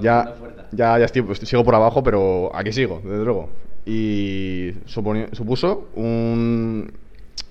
Ya, 0.00 0.24
ya, 0.72 0.98
ya 0.98 1.04
estoy, 1.04 1.22
pues, 1.22 1.38
sigo 1.38 1.64
por 1.64 1.74
abajo, 1.74 2.02
pero 2.02 2.50
aquí 2.54 2.72
sigo, 2.72 3.00
desde 3.04 3.24
luego. 3.24 3.50
Y 3.86 4.72
supuso 4.86 5.88
un, 5.94 6.92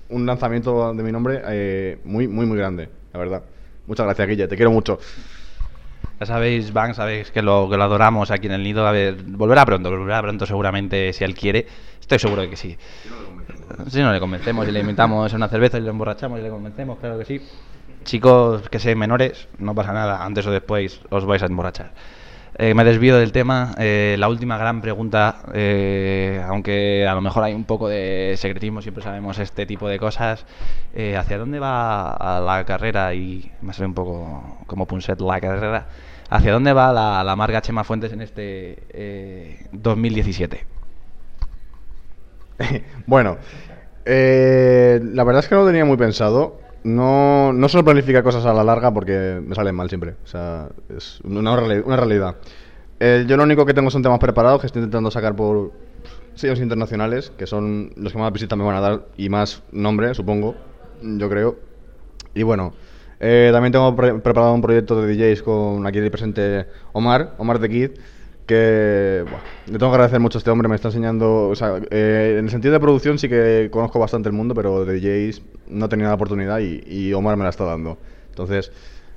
un 0.08 0.26
lanzamiento 0.26 0.92
de 0.94 1.02
mi 1.02 1.12
nombre 1.12 1.40
eh, 1.46 1.98
muy, 2.04 2.28
muy, 2.28 2.46
muy 2.46 2.56
grande, 2.58 2.88
la 3.12 3.18
verdad. 3.18 3.42
Muchas 3.86 4.06
gracias, 4.06 4.28
Guille, 4.28 4.48
te 4.48 4.56
quiero 4.56 4.70
mucho. 4.70 4.98
Ya 6.20 6.26
sabéis, 6.26 6.72
Van, 6.72 6.94
sabéis 6.94 7.30
que 7.30 7.42
lo, 7.42 7.68
que 7.68 7.76
lo 7.76 7.84
adoramos 7.84 8.30
aquí 8.30 8.46
en 8.46 8.52
el 8.52 8.62
nido. 8.62 8.86
A 8.86 8.92
ver, 8.92 9.16
volverá 9.22 9.66
pronto, 9.66 9.90
volverá 9.90 10.22
pronto 10.22 10.46
seguramente 10.46 11.12
si 11.12 11.24
él 11.24 11.34
quiere. 11.34 11.66
Estoy 12.00 12.18
seguro 12.18 12.42
de 12.42 12.50
que 12.50 12.56
sí. 12.56 12.76
Si 13.88 14.00
no 14.00 14.12
le 14.12 14.20
convencemos 14.20 14.68
y 14.68 14.72
le 14.72 14.80
invitamos 14.80 15.32
a 15.32 15.36
una 15.36 15.48
cerveza 15.48 15.78
y 15.78 15.80
le 15.80 15.90
emborrachamos 15.90 16.38
y 16.38 16.42
le 16.42 16.50
convencemos, 16.50 16.98
claro 16.98 17.18
que 17.18 17.24
sí. 17.24 17.40
Chicos 18.04 18.68
que 18.68 18.78
sean 18.78 18.98
menores, 18.98 19.48
no 19.58 19.74
pasa 19.74 19.92
nada, 19.92 20.24
antes 20.24 20.46
o 20.46 20.50
después 20.50 21.00
os 21.10 21.24
vais 21.24 21.42
a 21.42 21.46
emborrachar. 21.46 21.92
Eh, 22.56 22.72
me 22.74 22.84
desvío 22.84 23.18
del 23.18 23.32
tema. 23.32 23.74
eh, 23.78 24.16
la 24.18 24.28
última 24.28 24.56
gran 24.56 24.80
pregunta, 24.80 25.42
eh, 25.52 26.40
aunque 26.46 27.06
a 27.06 27.14
lo 27.14 27.20
mejor 27.20 27.42
hay 27.44 27.52
un 27.54 27.64
poco 27.64 27.88
de 27.88 28.34
secretismo, 28.38 28.80
siempre 28.80 29.02
sabemos 29.02 29.38
este 29.38 29.66
tipo 29.66 29.88
de 29.88 29.98
cosas. 29.98 30.46
eh, 30.94 31.16
¿Hacia 31.16 31.38
dónde 31.38 31.58
va 31.58 32.40
la 32.44 32.64
carrera? 32.64 33.12
Y 33.14 33.50
me 33.60 33.72
sale 33.72 33.86
un 33.86 33.94
poco 33.94 34.58
como 34.66 34.86
Punset 34.86 35.20
la 35.20 35.40
carrera. 35.40 35.88
¿Hacia 36.30 36.52
dónde 36.52 36.72
va 36.72 36.92
la, 36.92 37.24
la 37.24 37.36
marca 37.36 37.60
Chema 37.60 37.84
Fuentes 37.84 38.12
en 38.12 38.20
este 38.22 38.78
eh, 38.90 39.66
2017? 39.72 40.64
bueno, 43.06 43.38
la 44.06 45.24
verdad 45.24 45.40
es 45.40 45.48
que 45.48 45.54
no 45.54 45.62
lo 45.62 45.66
tenía 45.66 45.84
muy 45.84 45.96
pensado. 45.96 46.63
No, 46.84 47.52
no 47.54 47.68
suelo 47.68 47.84
planificar 47.84 48.22
cosas 48.22 48.44
a 48.44 48.52
la 48.52 48.62
larga 48.62 48.92
porque 48.92 49.40
me 49.44 49.54
salen 49.54 49.74
mal 49.74 49.88
siempre. 49.88 50.16
O 50.22 50.26
sea, 50.26 50.68
es 50.94 51.18
una, 51.24 51.52
una 51.52 51.96
realidad. 51.96 52.36
Yo 53.00 53.36
lo 53.36 53.42
único 53.42 53.66
que 53.66 53.74
tengo 53.74 53.90
son 53.90 54.02
temas 54.02 54.18
preparados 54.18 54.60
que 54.60 54.66
estoy 54.66 54.80
intentando 54.80 55.10
sacar 55.10 55.34
por 55.36 55.72
sellos 56.34 56.60
internacionales, 56.60 57.32
que 57.36 57.46
son 57.46 57.90
los 57.96 58.12
que 58.12 58.18
más 58.18 58.32
visitas 58.32 58.58
me 58.58 58.64
van 58.64 58.76
a 58.76 58.80
dar 58.80 59.06
y 59.16 59.28
más 59.28 59.62
nombre, 59.72 60.14
supongo, 60.14 60.54
yo 61.02 61.28
creo. 61.28 61.56
Y 62.34 62.42
bueno, 62.42 62.74
eh, 63.20 63.50
también 63.52 63.72
tengo 63.72 63.94
pre- 63.94 64.14
preparado 64.20 64.54
un 64.54 64.62
proyecto 64.62 65.00
de 65.00 65.14
DJs 65.14 65.42
con 65.42 65.86
aquí 65.86 66.00
presente 66.10 66.66
Omar, 66.92 67.34
Omar 67.38 67.58
de 67.60 67.68
Kid, 67.68 67.90
que 68.46 69.24
buah, 69.28 69.40
le 69.66 69.78
tengo 69.78 69.90
que 69.90 69.94
agradecer 69.94 70.20
mucho 70.20 70.38
a 70.38 70.40
este 70.40 70.50
hombre, 70.50 70.68
me 70.68 70.74
está 70.74 70.88
enseñando, 70.88 71.48
o 71.48 71.56
sea, 71.56 71.80
eh, 71.90 72.36
en 72.38 72.44
el 72.44 72.50
sentido 72.50 72.72
de 72.72 72.80
producción 72.80 73.18
sí 73.18 73.28
que 73.28 73.68
conozco 73.70 73.98
bastante 73.98 74.28
el 74.28 74.34
mundo, 74.34 74.54
pero 74.54 74.84
de 74.84 75.00
DJs 75.00 75.42
no 75.68 75.88
tenido 75.88 76.08
la 76.08 76.14
oportunidad 76.14 76.58
y, 76.58 76.82
y 76.86 77.12
Omar 77.14 77.36
me 77.36 77.44
la 77.44 77.50
está 77.50 77.64
dando. 77.64 77.98
Entonces, 78.30 78.70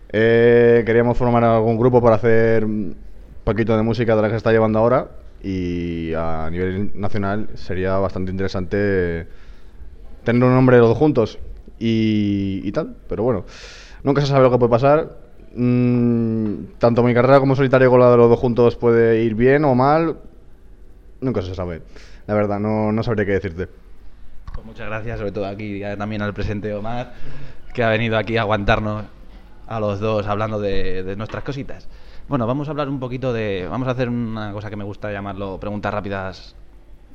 eh, 0.10 0.84
queríamos 0.86 1.18
formar 1.18 1.44
algún 1.44 1.78
grupo 1.78 2.02
para 2.02 2.16
hacer 2.16 2.64
un 2.64 2.96
poquito 3.44 3.76
de 3.76 3.84
música 3.84 4.16
de 4.16 4.22
la 4.22 4.28
que 4.28 4.34
se 4.34 4.38
está 4.38 4.52
llevando 4.52 4.80
ahora 4.80 5.10
y 5.44 6.14
a 6.14 6.50
nivel 6.50 6.92
nacional 6.96 7.50
sería 7.56 7.98
bastante 7.98 8.32
interesante 8.32 9.28
tener 10.24 10.44
un 10.44 10.54
nombre 10.54 10.78
los 10.78 10.90
dos 10.90 10.98
juntos 10.98 11.40
y, 11.80 12.62
y 12.64 12.72
tal, 12.72 12.96
pero 13.08 13.24
bueno, 13.24 13.46
nunca 14.04 14.22
se 14.22 14.28
sabe 14.28 14.44
lo 14.44 14.52
que 14.52 14.58
puede 14.58 14.72
pasar. 14.72 15.27
Mm, 15.56 16.78
tanto 16.78 17.04
mi 17.04 17.14
carrera 17.14 17.40
como 17.40 17.56
solitario 17.56 17.90
con 17.90 18.00
la 18.00 18.12
de 18.12 18.18
los 18.18 18.30
dos 18.30 18.40
juntos 18.40 18.76
puede 18.76 19.24
ir 19.24 19.36
bien 19.36 19.66
o 19.66 19.76
mal, 19.76 20.18
nunca 21.22 21.42
se 21.42 21.56
sabe. 21.56 21.82
La 22.28 22.34
verdad, 22.34 22.60
no, 22.60 22.92
no 22.92 23.04
sabría 23.04 23.26
qué 23.26 23.34
decirte. 23.34 23.68
Pues 24.54 24.66
muchas 24.66 24.88
gracias, 24.88 25.20
sobre 25.20 25.32
todo 25.32 25.46
aquí 25.46 25.82
también 25.98 26.22
al 26.22 26.34
presente 26.34 26.74
Omar, 26.74 27.14
que 27.74 27.84
ha 27.84 27.90
venido 27.90 28.18
aquí 28.18 28.38
a 28.38 28.42
aguantarnos 28.42 29.06
a 29.68 29.80
los 29.80 30.00
dos 30.00 30.28
hablando 30.28 30.60
de, 30.60 31.04
de 31.04 31.16
nuestras 31.16 31.44
cositas. 31.44 31.88
Bueno, 32.28 32.46
vamos 32.46 32.68
a 32.68 32.72
hablar 32.72 32.90
un 32.90 33.00
poquito 33.00 33.32
de. 33.32 33.68
Vamos 33.70 33.88
a 33.88 33.92
hacer 33.92 34.10
una 34.10 34.52
cosa 34.52 34.70
que 34.70 34.76
me 34.76 34.84
gusta 34.84 35.12
llamarlo 35.12 35.60
preguntas 35.60 35.94
rápidas, 35.94 36.56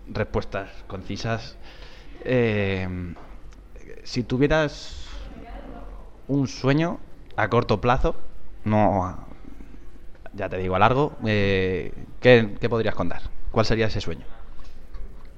respuestas 0.08 0.70
concisas. 0.86 1.58
Eh, 2.24 2.88
si 4.04 4.22
tuvieras 4.22 5.06
un 6.28 6.48
sueño 6.48 6.98
a 7.36 7.48
corto 7.48 7.80
plazo, 7.80 8.14
no. 8.64 9.04
a- 9.04 9.26
ya 10.34 10.48
te 10.48 10.56
digo 10.56 10.74
a 10.74 10.78
largo, 10.78 11.12
eh, 11.26 11.92
¿qué, 12.20 12.56
qué 12.58 12.68
podrías 12.68 12.94
contar? 12.94 13.20
¿Cuál 13.50 13.66
sería 13.66 13.86
ese 13.86 14.00
sueño? 14.00 14.24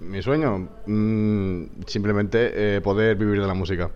Mi 0.00 0.22
sueño, 0.22 0.68
mm, 0.86 1.64
simplemente 1.86 2.76
eh, 2.76 2.80
poder 2.80 3.16
vivir 3.16 3.40
de 3.40 3.46
la 3.46 3.54
música. 3.54 3.90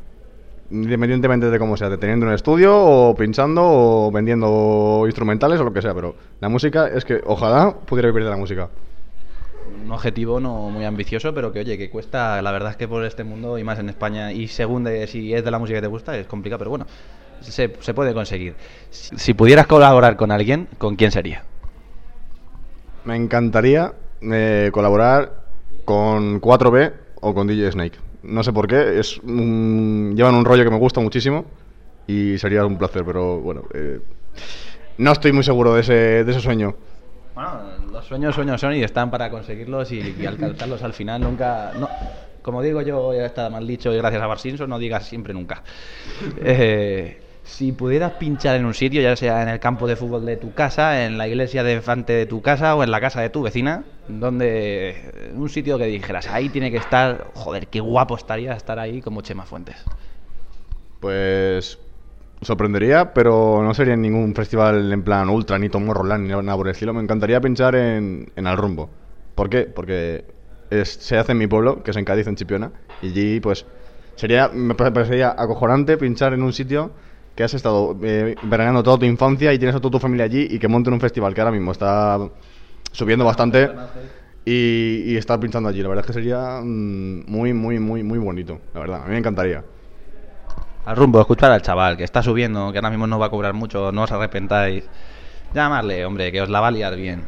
Independientemente 0.70 1.50
de 1.50 1.58
cómo 1.58 1.76
sea, 1.76 1.88
de 1.88 1.96
teniendo 1.98 2.26
un 2.26 2.32
estudio 2.32 2.76
o 2.76 3.14
pinchando 3.14 3.62
o 3.64 4.10
vendiendo 4.12 5.02
instrumentales 5.06 5.60
o 5.60 5.64
lo 5.64 5.72
que 5.72 5.80
sea, 5.82 5.94
pero 5.94 6.14
la 6.40 6.48
música 6.48 6.88
es 6.88 7.04
que 7.04 7.20
ojalá 7.24 7.74
pudiera 7.86 8.08
vivir 8.08 8.24
de 8.24 8.30
la 8.30 8.36
música. 8.36 8.68
un 9.84 9.90
objetivo 9.92 10.40
no 10.40 10.68
muy 10.70 10.84
ambicioso, 10.84 11.32
pero 11.32 11.52
que 11.52 11.60
oye, 11.60 11.78
que 11.78 11.88
cuesta, 11.90 12.42
la 12.42 12.50
verdad 12.52 12.72
es 12.72 12.76
que 12.76 12.88
por 12.88 13.04
este 13.04 13.22
mundo 13.24 13.56
y 13.58 13.64
más 13.64 13.78
en 13.78 13.88
España, 13.88 14.32
y 14.32 14.48
según 14.48 14.84
de, 14.84 15.06
si 15.06 15.32
es 15.32 15.44
de 15.44 15.50
la 15.50 15.58
música 15.58 15.78
que 15.78 15.82
te 15.82 15.86
gusta, 15.88 16.16
es 16.18 16.26
complicado, 16.26 16.58
pero 16.58 16.70
bueno, 16.70 16.86
se, 17.40 17.76
se 17.80 17.94
puede 17.94 18.14
conseguir. 18.14 18.54
Si, 18.90 19.16
si 19.16 19.34
pudieras 19.34 19.66
colaborar 19.66 20.16
con 20.16 20.30
alguien, 20.30 20.68
¿con 20.78 20.96
quién 20.96 21.10
sería? 21.10 21.44
Me 23.04 23.16
encantaría 23.16 23.92
eh, 24.20 24.70
colaborar 24.72 25.44
con 25.84 26.40
4B 26.40 26.92
o 27.20 27.34
con 27.34 27.46
DJ 27.46 27.72
Snake. 27.72 27.98
No 28.22 28.42
sé 28.42 28.52
por 28.52 28.66
qué, 28.66 28.98
es 28.98 29.18
un- 29.18 30.14
llevan 30.16 30.34
un 30.34 30.44
rollo 30.44 30.64
que 30.64 30.70
me 30.70 30.78
gusta 30.78 31.00
muchísimo 31.00 31.44
y 32.06 32.36
sería 32.38 32.64
un 32.66 32.76
placer, 32.76 33.04
pero 33.04 33.38
bueno, 33.40 33.62
eh, 33.74 34.00
no 34.98 35.12
estoy 35.12 35.32
muy 35.32 35.44
seguro 35.44 35.74
de 35.74 35.80
ese, 35.82 35.92
de 36.24 36.30
ese 36.30 36.40
sueño. 36.40 36.74
Bueno, 37.34 37.60
los 37.92 38.04
sueños 38.04 38.34
sueños 38.34 38.60
son 38.60 38.74
y 38.74 38.82
están 38.82 39.10
para 39.10 39.30
conseguirlos 39.30 39.92
y, 39.92 40.14
y 40.20 40.26
alcanzarlos 40.26 40.82
al 40.82 40.92
final 40.92 41.20
nunca... 41.22 41.72
No, 41.78 41.88
como 42.42 42.62
digo 42.62 42.80
yo, 42.82 43.12
ya 43.14 43.26
está 43.26 43.48
mal 43.50 43.66
dicho, 43.66 43.92
y 43.92 43.96
gracias 43.98 44.22
a 44.22 44.26
Bar 44.26 44.38
Simpson, 44.38 44.68
no 44.70 44.78
digas 44.78 45.06
siempre 45.06 45.32
nunca. 45.34 45.62
Eh, 46.40 47.20
si 47.48 47.72
pudieras 47.72 48.12
pinchar 48.12 48.56
en 48.56 48.66
un 48.66 48.74
sitio, 48.74 49.00
ya 49.00 49.16
sea 49.16 49.42
en 49.42 49.48
el 49.48 49.58
campo 49.58 49.86
de 49.88 49.96
fútbol 49.96 50.26
de 50.26 50.36
tu 50.36 50.52
casa, 50.52 51.06
en 51.06 51.16
la 51.16 51.26
iglesia 51.26 51.62
de 51.64 51.72
enfrente 51.72 52.12
de 52.12 52.26
tu 52.26 52.42
casa 52.42 52.76
o 52.76 52.84
en 52.84 52.90
la 52.90 53.00
casa 53.00 53.22
de 53.22 53.30
tu 53.30 53.42
vecina, 53.42 53.84
donde 54.06 55.30
un 55.34 55.48
sitio 55.48 55.78
que 55.78 55.86
dijeras, 55.86 56.28
ahí 56.28 56.50
tiene 56.50 56.70
que 56.70 56.76
estar, 56.76 57.26
joder, 57.34 57.68
qué 57.68 57.80
guapo 57.80 58.16
estaría 58.16 58.52
estar 58.52 58.78
ahí 58.78 59.00
como 59.00 59.22
Chema 59.22 59.44
Fuentes. 59.46 59.76
Pues 61.00 61.78
sorprendería, 62.42 63.14
pero 63.14 63.62
no 63.62 63.72
sería 63.74 63.94
en 63.94 64.02
ningún 64.02 64.34
festival 64.34 64.92
en 64.92 65.02
plan 65.02 65.28
ultra, 65.28 65.58
ni 65.58 65.68
Tomorrowland, 65.68 66.24
ni 66.24 66.28
nada 66.42 66.56
por 66.56 66.66
el 66.66 66.72
estilo. 66.72 66.92
Me 66.92 67.02
encantaría 67.02 67.40
pinchar 67.40 67.74
en, 67.74 68.30
en 68.36 68.46
Al 68.46 68.56
Rumbo. 68.56 68.90
¿Por 69.34 69.48
qué? 69.48 69.62
Porque 69.62 70.24
es- 70.70 70.88
se 70.94 71.16
hace 71.16 71.32
en 71.32 71.38
mi 71.38 71.46
pueblo, 71.46 71.82
que 71.82 71.92
es 71.92 71.96
en 71.96 72.04
Cádiz, 72.04 72.26
en 72.26 72.36
Chipiona, 72.36 72.72
y 73.02 73.08
allí 73.08 73.40
pues 73.40 73.64
sería, 74.16 74.48
me 74.48 74.74
pa- 74.74 74.92
parecería 74.92 75.34
acojonante 75.36 75.96
pinchar 75.96 76.32
en 76.34 76.42
un 76.42 76.52
sitio 76.52 76.90
que 77.38 77.44
has 77.44 77.54
estado 77.54 77.96
eh, 78.02 78.34
veraneando 78.42 78.82
toda 78.82 78.98
tu 78.98 79.04
infancia 79.04 79.52
y 79.52 79.60
tienes 79.60 79.76
a 79.76 79.78
toda 79.78 79.92
tu 79.92 79.98
familia 80.00 80.24
allí 80.24 80.48
y 80.50 80.58
que 80.58 80.66
monten 80.66 80.92
un 80.92 80.98
festival 80.98 81.32
que 81.34 81.40
ahora 81.40 81.52
mismo 81.52 81.70
está 81.70 82.18
subiendo 82.90 83.24
bastante 83.24 83.70
y, 84.44 85.04
y 85.06 85.16
estar 85.16 85.38
pinchando 85.38 85.68
allí. 85.68 85.80
La 85.80 85.88
verdad 85.88 86.04
es 86.04 86.06
que 86.08 86.14
sería 86.14 86.60
mm, 86.60 87.30
muy, 87.30 87.52
muy, 87.52 87.78
muy, 87.78 88.02
muy 88.02 88.18
bonito. 88.18 88.58
La 88.74 88.80
verdad, 88.80 89.02
a 89.02 89.04
mí 89.04 89.12
me 89.12 89.18
encantaría. 89.18 89.62
Al 90.84 90.96
rumbo, 90.96 91.20
escuchar 91.20 91.52
al 91.52 91.62
chaval, 91.62 91.96
que 91.96 92.02
está 92.02 92.24
subiendo, 92.24 92.72
que 92.72 92.78
ahora 92.78 92.90
mismo 92.90 93.06
no 93.06 93.20
va 93.20 93.26
a 93.26 93.30
cobrar 93.30 93.54
mucho, 93.54 93.92
no 93.92 94.02
os 94.02 94.10
arrepentáis. 94.10 94.82
Llamarle, 95.54 96.04
hombre, 96.06 96.32
que 96.32 96.42
os 96.42 96.48
la 96.48 96.58
va 96.58 96.66
a 96.66 96.70
liar 96.72 96.96
bien. 96.96 97.22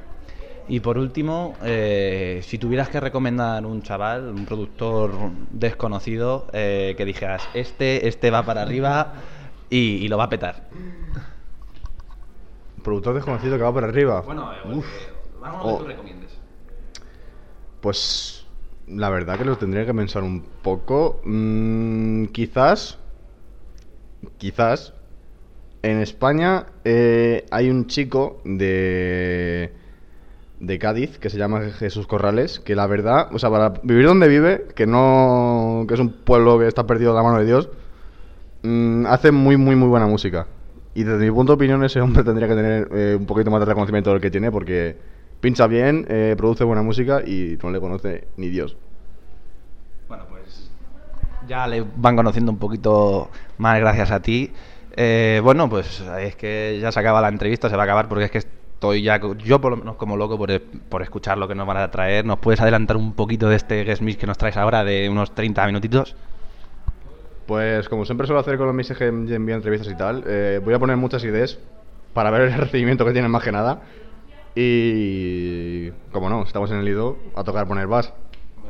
Y 0.67 0.81
por 0.81 0.99
último, 0.99 1.55
eh, 1.63 2.41
si 2.43 2.59
tuvieras 2.59 2.89
que 2.89 2.99
recomendar 2.99 3.65
un 3.65 3.83
chaval, 3.83 4.25
un 4.31 4.45
productor 4.45 5.13
desconocido, 5.53 6.49
eh, 6.53 6.95
que 6.97 7.05
dijeras, 7.05 7.49
este, 7.55 8.09
este 8.09 8.33
va 8.33 8.43
para 8.43 8.63
arriba 8.63 9.13
y, 9.71 10.05
y 10.05 10.09
lo 10.09 10.19
va 10.19 10.25
a 10.25 10.29
petar. 10.29 10.69
Productor 12.83 13.15
desconocido 13.15 13.57
que 13.57 13.63
va 13.63 13.73
por 13.73 13.85
arriba. 13.85 14.23
Bueno, 14.23 14.53
eh, 14.53 14.77
Uf. 14.77 14.87
vamos 15.41 15.61
Oh. 15.65 15.79
que 15.79 15.85
tú 15.85 15.89
recomiendes. 15.89 16.31
Pues 17.81 18.47
la 18.89 19.09
verdad 19.11 19.39
que 19.39 19.45
lo 19.45 19.57
tendría 19.57 19.87
que 19.87 19.95
pensar 19.95 20.23
un 20.23 20.43
poco. 20.63 21.21
Mm, 21.25 22.27
quizás, 22.27 22.99
quizás, 24.39 24.93
en 25.83 26.01
España 26.01 26.67
eh, 26.85 27.47
hay 27.51 27.71
un 27.71 27.87
chico 27.87 28.41
de 28.45 29.73
de 30.61 30.79
Cádiz 30.79 31.19
que 31.19 31.31
se 31.31 31.39
llama 31.39 31.71
Jesús 31.71 32.07
Corrales, 32.07 32.61
que 32.61 32.77
la 32.77 32.87
verdad, 32.87 33.29
o 33.33 33.39
sea, 33.39 33.51
para 33.51 33.71
vivir 33.83 34.07
donde 34.07 34.29
vive, 34.29 34.67
que 34.77 34.87
no, 34.87 35.87
que 35.89 35.95
es 35.95 36.01
un 36.01 36.13
pueblo 36.13 36.59
que 36.59 36.69
está 36.69 36.87
perdido 36.87 37.13
de 37.13 37.17
la 37.17 37.23
mano 37.23 37.39
de 37.39 37.47
Dios, 37.47 37.71
mm, 38.63 39.07
hace 39.07 39.33
muy, 39.33 39.57
muy, 39.57 39.77
muy 39.77 39.89
buena 39.89 40.07
música. 40.07 40.47
Y 40.95 41.05
desde 41.05 41.25
mi 41.25 41.31
punto 41.31 41.53
de 41.53 41.55
opinión, 41.55 41.85
ese 41.85 42.01
hombre 42.01 42.25
tendría 42.25 42.49
que 42.49 42.55
tener 42.55 42.89
eh, 42.93 43.17
un 43.19 43.27
poquito 43.27 43.51
más 43.51 43.61
de 43.61 43.67
reconocimiento 43.67 44.11
del 44.11 44.21
que 44.21 44.31
tiene, 44.31 44.51
porque 44.51 44.97
pincha 45.41 45.67
bien, 45.67 46.07
eh, 46.09 46.35
produce 46.37 46.65
buena 46.65 46.83
música 46.83 47.23
y 47.25 47.59
no 47.63 47.71
le 47.71 47.81
conoce 47.81 48.29
ni 48.37 48.49
Dios. 48.49 48.77
Bueno, 50.09 50.25
pues 50.29 50.71
ya 51.47 51.67
le 51.67 51.85
van 51.97 52.17
conociendo 52.17 52.53
un 52.53 52.59
poquito 52.59 53.31
más 53.59 53.79
gracias 53.79 54.11
a 54.11 54.21
ti. 54.21 54.53
Eh, 54.97 55.41
bueno, 55.43 55.69
pues 55.69 56.01
es 56.21 56.37
que 56.37 56.79
ya 56.83 56.91
se 56.91 57.01
acaba 57.01 57.21
la 57.21 57.29
entrevista, 57.29 57.71
se 57.71 57.77
va 57.77 57.83
a 57.83 57.85
acabar 57.85 58.09
porque 58.09 58.25
es 58.25 58.31
que 58.31 58.39
estoy 58.39 59.03
ya, 59.03 59.21
yo 59.45 59.61
por 59.61 59.71
lo 59.71 59.77
menos 59.77 59.97
como 59.97 60.17
loco 60.17 60.37
por, 60.37 60.61
por 60.61 61.03
escuchar 61.03 61.39
lo 61.39 61.47
que 61.47 61.55
nos 61.55 61.67
van 61.67 61.77
a 61.77 61.91
traer. 61.91 62.25
¿Nos 62.25 62.39
puedes 62.41 62.61
adelantar 62.61 62.97
un 62.97 63.13
poquito 63.13 63.49
de 63.49 63.57
este 63.57 63.85
guest 63.85 64.03
mix 64.03 64.19
que 64.19 64.27
nos 64.27 64.39
traes 64.39 64.57
ahora 64.57 64.85
de 64.85 65.09
unos 65.09 65.35
30 65.35 65.67
minutitos? 65.67 66.17
Pues 67.51 67.89
como 67.89 68.05
siempre 68.05 68.29
suelo 68.29 68.39
hacer 68.39 68.57
con 68.59 68.77
mixes 68.77 68.97
que 68.97 69.09
envío 69.09 69.57
entrevistas 69.57 69.93
y 69.93 69.97
tal, 69.97 70.23
eh, 70.25 70.61
voy 70.65 70.73
a 70.73 70.79
poner 70.79 70.97
muchas 70.97 71.25
ideas 71.25 71.59
para 72.15 72.31
ver 72.31 72.43
el 72.43 72.55
recibimiento 72.57 73.05
que 73.05 73.11
tienen 73.11 73.29
más 73.29 73.43
que 73.43 73.51
nada. 73.51 73.81
Y 74.55 75.91
como 76.13 76.31
no, 76.31 76.45
estamos 76.45 76.71
en 76.71 76.77
el 76.77 76.85
Lido 76.85 77.17
a 77.35 77.43
tocar 77.43 77.67
poner 77.67 77.89
bass. 77.89 78.13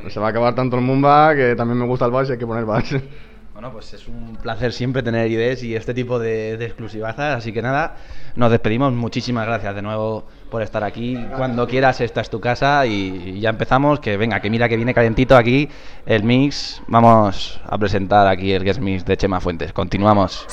Se 0.09 0.19
va 0.19 0.25
a 0.25 0.29
acabar 0.31 0.55
tanto 0.55 0.77
el 0.77 0.81
Mumba 0.81 1.35
que 1.35 1.55
también 1.55 1.77
me 1.77 1.85
gusta 1.85 2.05
el 2.05 2.11
bass 2.11 2.29
y 2.29 2.31
hay 2.31 2.37
que 2.39 2.47
poner 2.47 2.65
bass. 2.65 2.95
Bueno, 3.61 3.75
pues 3.75 3.93
es 3.93 4.07
un 4.07 4.37
placer 4.41 4.73
siempre 4.73 5.03
tener 5.03 5.29
ideas 5.29 5.61
y 5.61 5.75
este 5.75 5.93
tipo 5.93 6.17
de, 6.17 6.57
de 6.57 6.65
exclusivazas. 6.65 7.37
Así 7.37 7.53
que 7.53 7.61
nada, 7.61 7.95
nos 8.35 8.49
despedimos. 8.49 8.91
Muchísimas 8.91 9.45
gracias 9.45 9.75
de 9.75 9.83
nuevo 9.83 10.23
por 10.49 10.63
estar 10.63 10.83
aquí. 10.83 11.15
Cuando 11.37 11.67
quieras, 11.67 12.01
esta 12.01 12.21
es 12.21 12.31
tu 12.31 12.41
casa 12.41 12.87
y 12.87 13.39
ya 13.39 13.51
empezamos. 13.51 13.99
Que 13.99 14.17
venga, 14.17 14.39
que 14.39 14.49
mira 14.49 14.67
que 14.67 14.77
viene 14.77 14.95
calentito 14.95 15.37
aquí 15.37 15.69
el 16.07 16.23
mix. 16.23 16.81
Vamos 16.87 17.61
a 17.63 17.77
presentar 17.77 18.25
aquí 18.25 18.51
el 18.51 18.63
guest 18.63 18.79
mix 18.79 19.05
de 19.05 19.15
Chema 19.15 19.39
Fuentes. 19.39 19.73
Continuamos. 19.73 20.43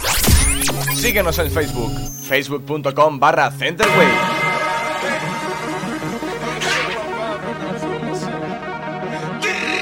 Síguenos 0.93 1.39
en 1.39 1.51
Facebook, 1.51 1.91
facebook.com 2.25 3.19
barra 3.19 3.51
Centerwave. 3.51 4.05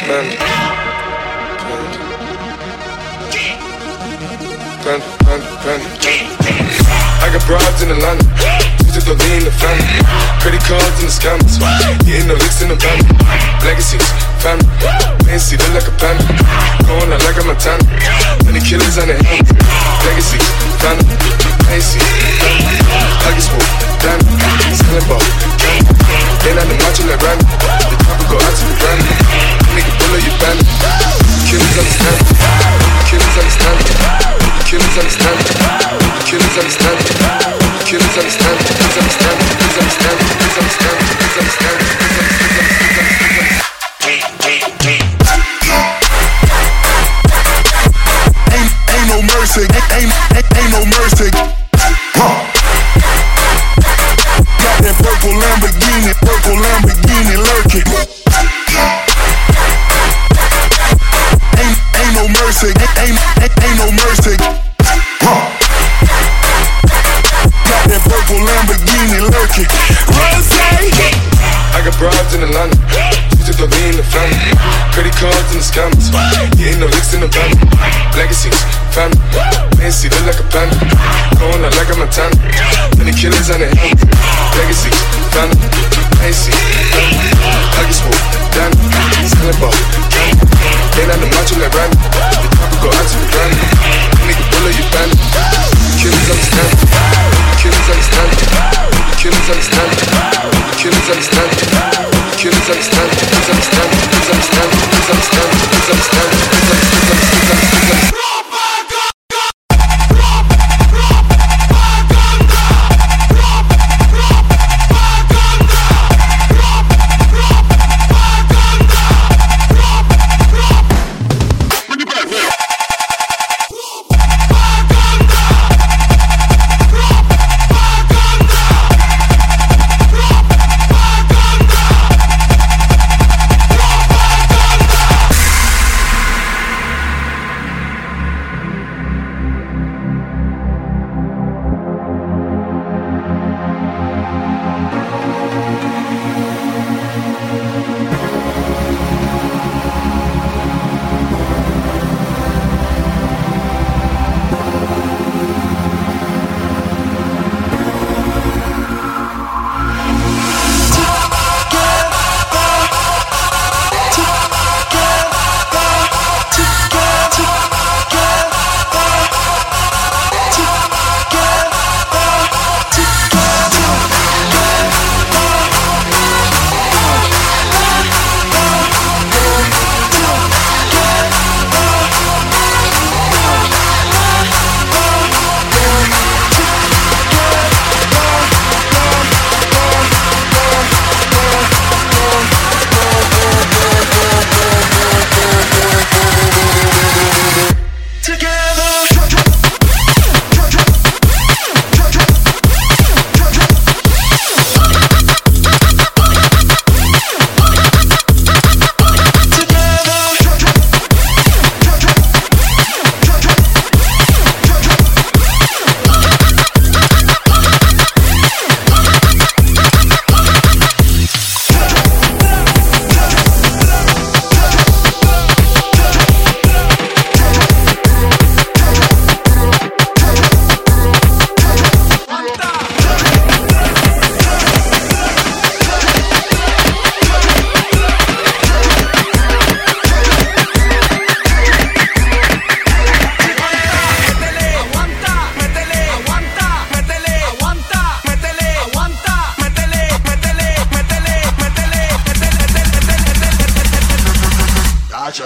Panda, 0.06 0.65
panda. 5.66 5.90
I 7.18 7.26
got 7.34 7.42
broads 7.42 7.82
in 7.82 7.90
Atlanta, 7.90 8.22
just 8.94 9.10
to 9.10 9.18
lean 9.18 9.42
the 9.42 9.50
family. 9.58 9.82
Credit 10.38 10.62
cards 10.62 10.94
and 11.02 11.10
the 11.10 11.14
scammers, 11.14 11.58
getting 12.06 12.30
the 12.30 12.38
licks 12.38 12.62
in 12.62 12.70
the 12.70 12.78
van. 12.78 13.02
Legacies, 13.66 14.06
family, 14.38 14.62
fancy, 15.26 15.58
look 15.58 15.74
like 15.74 15.88
a 15.90 15.94
panda. 15.98 16.22
Going 16.86 17.10
out 17.10 17.22
like 17.26 17.34
a 17.34 17.42
Montana, 17.42 17.82
many 18.46 18.62
killers 18.62 18.94
on 19.02 19.10
the 19.10 19.18
helmet. 19.18 19.58
Legacies, 20.06 20.46
family, 20.78 21.02
fancy, 21.66 21.98
family. 21.98 22.78
I 23.26 23.34
get 23.34 23.95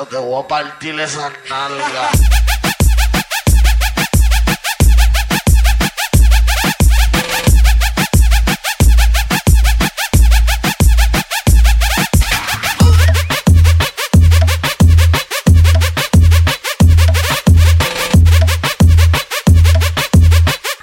Yo 0.00 0.06
te 0.06 0.16
voy 0.16 0.42
a 0.42 0.48
partir 0.48 0.98
esa 0.98 1.30
nalga. 1.50 2.10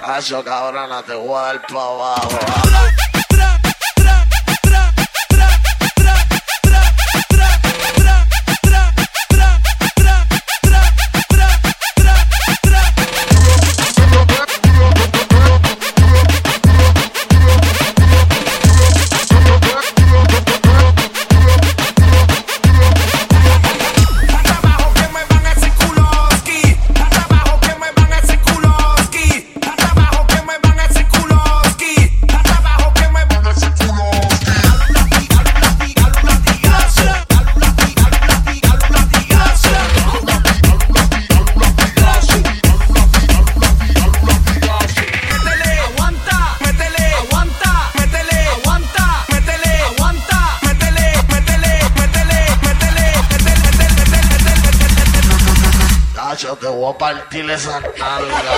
Hacho, 0.03 0.43
cabrona, 0.43 1.01
te 1.01 1.15
voy 1.15 1.36
a 1.36 1.41
dar 1.41 1.65
pa' 1.65 1.82
abajo. 1.82 3.07
Partir 57.66 58.57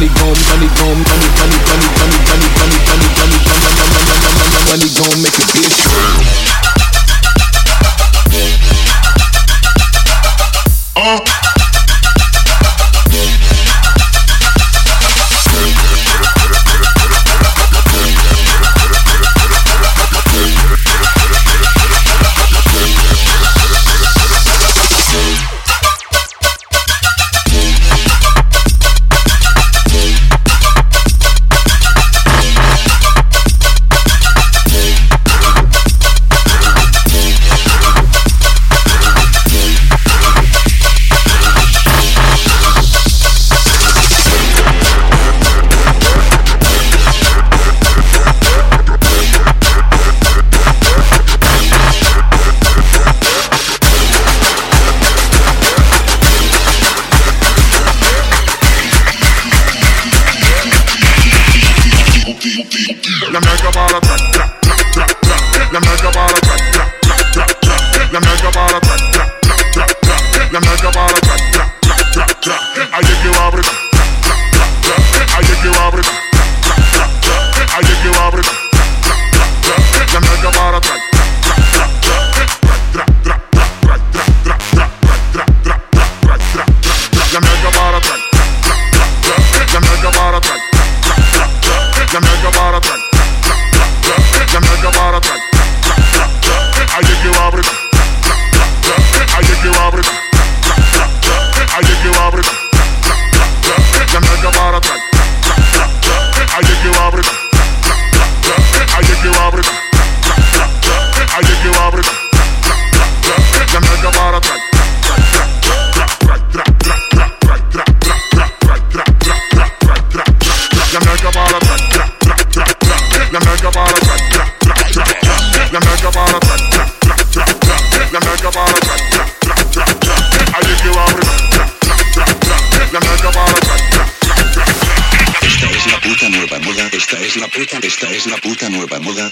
bunny 0.00 0.08
gum, 0.16 0.32
bunny 0.32 0.68
gum, 0.80 0.96
bunny 1.04 1.28
bunny 1.36 1.58
bunny 1.60 1.88
bunny 1.92 2.16
bunny 2.24 2.48
bunny 2.56 2.78
bunny 2.88 3.08
bunny 3.20 3.36
bunny 3.36 3.60
bunny 3.60 4.48
bunny 4.64 4.88
bunny 4.96 5.19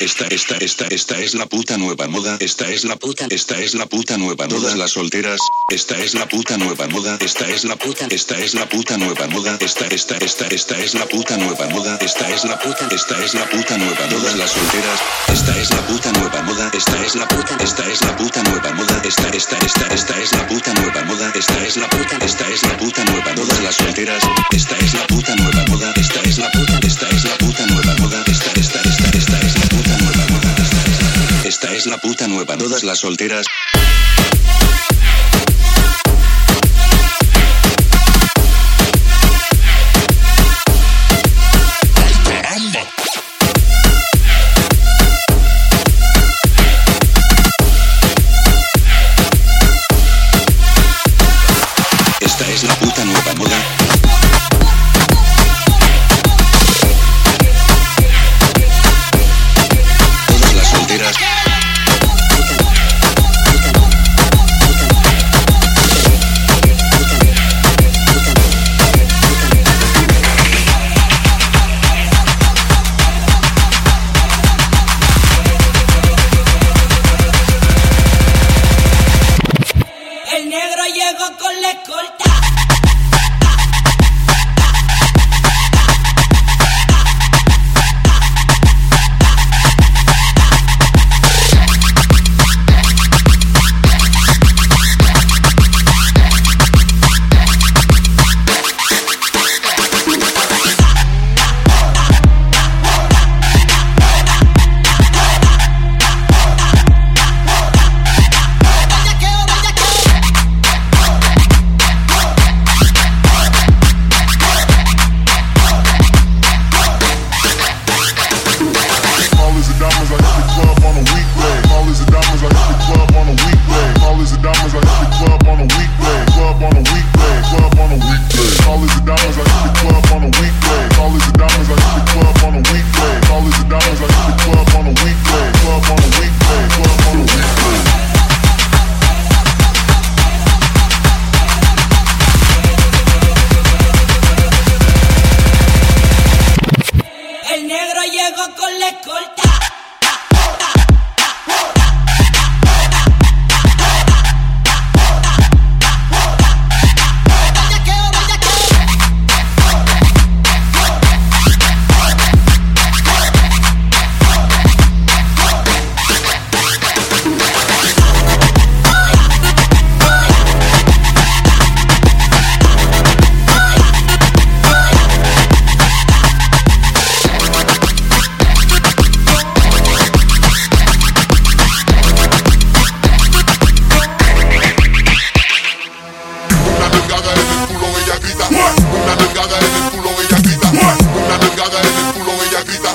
esta, 0.09 0.26
esta, 0.28 0.56
esta, 0.56 0.86
esta 0.86 1.18
es 1.18 1.34
la 1.34 1.44
puta 1.44 1.76
nueva 1.76 2.09
moda, 2.09 2.38
esta 2.40 2.66
es 2.70 2.84
la 2.84 2.96
puta, 2.96 3.26
esta 3.28 3.61
es 3.61 3.74
la 3.74 3.84
puta 3.84 4.16
nueva 4.16 4.48
moda. 4.48 4.74
Las 4.74 4.92
solteras, 4.92 5.38
esta 5.71 5.99
es 5.99 6.14
la 6.14 6.27
puta 6.27 6.57
nueva 6.57 6.89
moda, 6.89 7.19
esta 7.21 7.47
es 7.47 7.64
la 7.64 7.77
puta, 7.77 8.07
esta 8.09 8.39
es 8.39 8.55
la 8.55 8.66
puta 8.66 8.97
nueva 8.97 9.27
moda, 9.27 9.59
esta, 9.61 9.85
esta, 9.89 10.16
esta, 10.16 10.47
esta 10.47 10.79
es 10.79 10.95
la 10.95 11.05
puta 11.05 11.37
nueva 11.37 11.69
moda, 11.69 11.99
esta 12.01 12.27
es 12.31 12.45
la 12.47 12.59
puta, 12.59 12.89
esta 12.91 13.23
es 13.23 13.35
la 13.35 13.45
puta 13.45 13.77
nueva 13.77 14.09
todas 14.09 14.35
las 14.39 14.51
solteras, 14.51 15.01
esta 15.31 15.59
es 15.61 15.71
la 15.71 15.87
puta 15.87 16.11
nueva 16.12 16.41
moda, 16.41 16.71
esta 16.73 17.05
es 17.05 17.14
la 17.16 17.29
puta, 17.29 17.55
esta 17.62 17.87
es 17.87 18.01
la 18.01 18.16
puta 18.16 18.43
nueva 18.45 18.73
moda, 18.73 19.03
esta, 19.05 19.29
esta, 19.29 19.59
esta, 19.59 19.87
esta 19.89 20.19
es 20.19 20.33
la 20.33 20.47
puta 20.47 20.73
nueva 20.73 21.05
moda, 21.05 21.33
esta 21.35 21.62
es 21.62 21.77
la 21.77 21.91
puta, 21.91 22.16
esta 22.25 22.49
es 22.49 22.62
la 22.62 22.77
puta 22.79 23.05
nueva 23.05 23.35
todas 23.35 23.61
las 23.61 23.75
solteras, 23.77 24.23
esta 24.51 24.77
es 24.79 24.95
la 24.95 25.07
puta 25.07 25.37
nueva 25.37 25.64
moda, 25.69 25.93
esta 25.97 26.21
es 26.23 26.39
la 26.39 26.51
puta, 26.51 26.81
esta 26.87 27.09
es 27.11 27.25
la 27.25 27.37
puta 27.37 27.66
nueva 27.66 27.95
moda, 28.01 28.25
esta, 28.27 28.51
esta, 28.59 28.81
esta, 28.89 29.19
esta 29.19 29.39
es 29.41 29.59
la 29.59 29.69
puta 29.69 29.99
nueva 29.99 30.27
moda, 30.33 30.55
esta 31.45 31.75
es 31.75 31.87
la 31.87 31.99
puta 31.99 32.27
nueva 32.27 32.57
todas 32.57 32.85
las 32.85 33.01
solteras. 33.01 33.45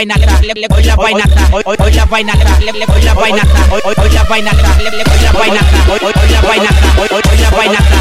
vainata, 0.00 0.40
hoy 0.72 0.82
la 0.84 0.94
vainata, 0.96 1.48
hoy 1.52 1.92
la 1.92 2.04
vainata, 2.06 2.58
hoy 2.58 3.02
la 3.02 3.14
vainata, 3.14 3.66
hoy 3.70 4.10
la 4.10 4.22
vainata, 4.24 4.76
hoy 4.80 5.18
la 5.22 5.32
vainata, 5.32 5.76
hoy 5.88 6.12
la 6.30 6.40
vainata, 6.40 6.94
hoy 6.96 7.22
la 7.38 7.50
vainata. 7.50 7.99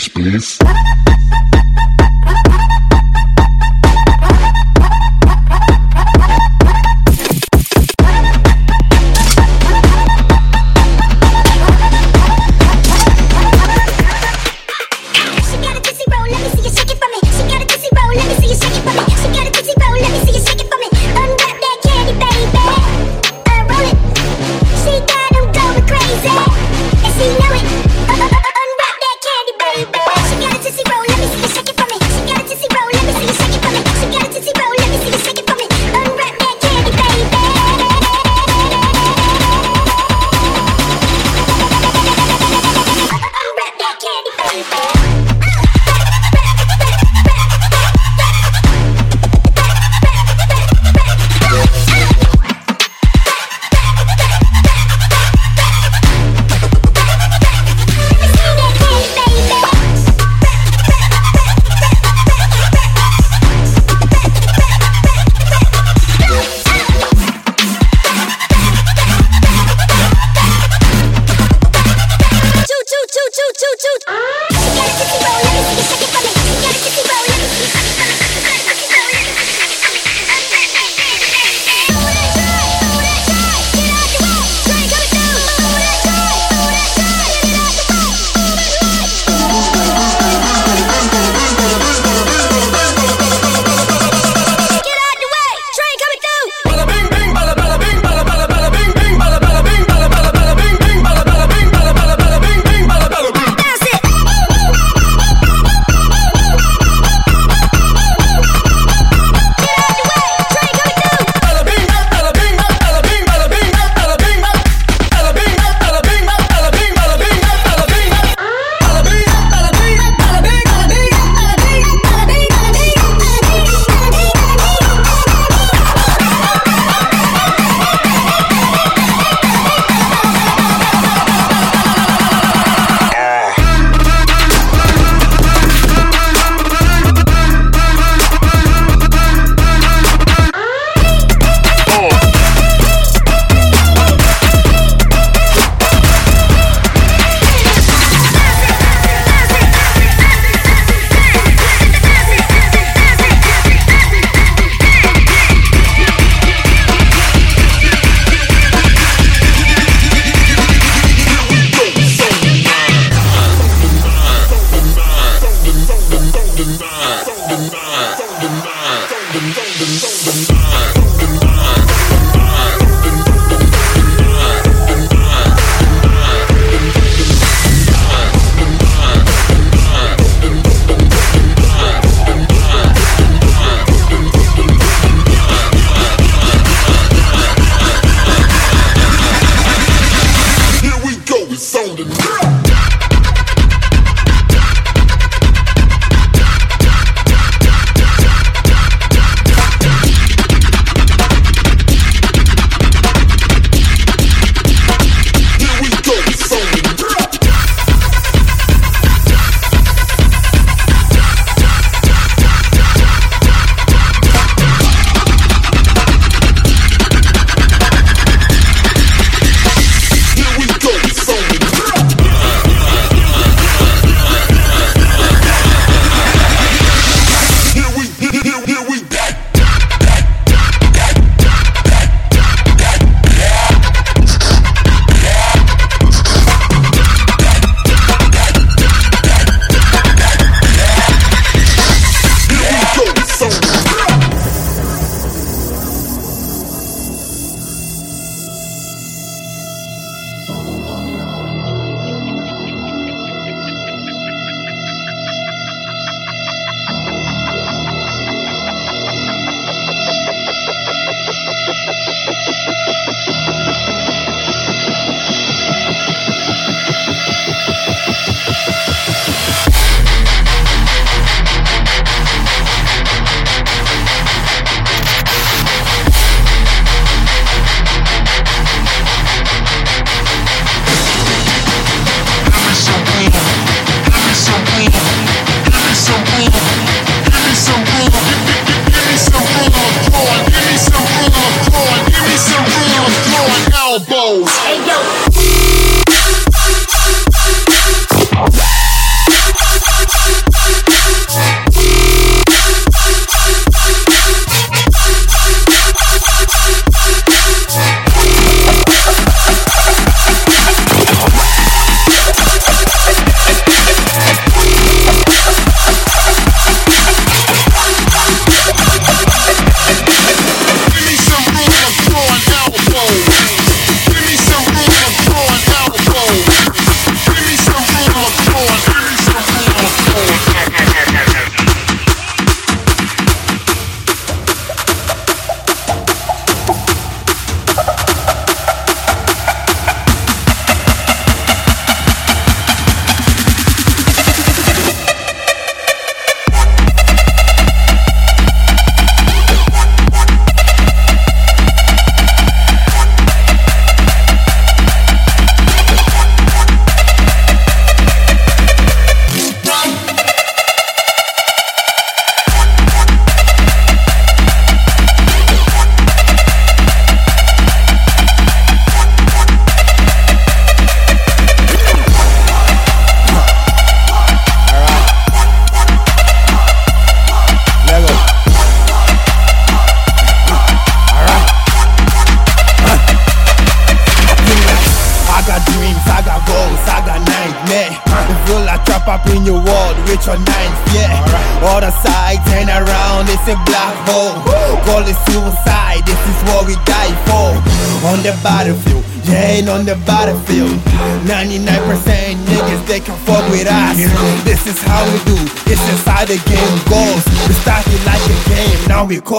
Please, 0.00 0.08
please. 0.08 1.09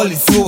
policy 0.02 0.41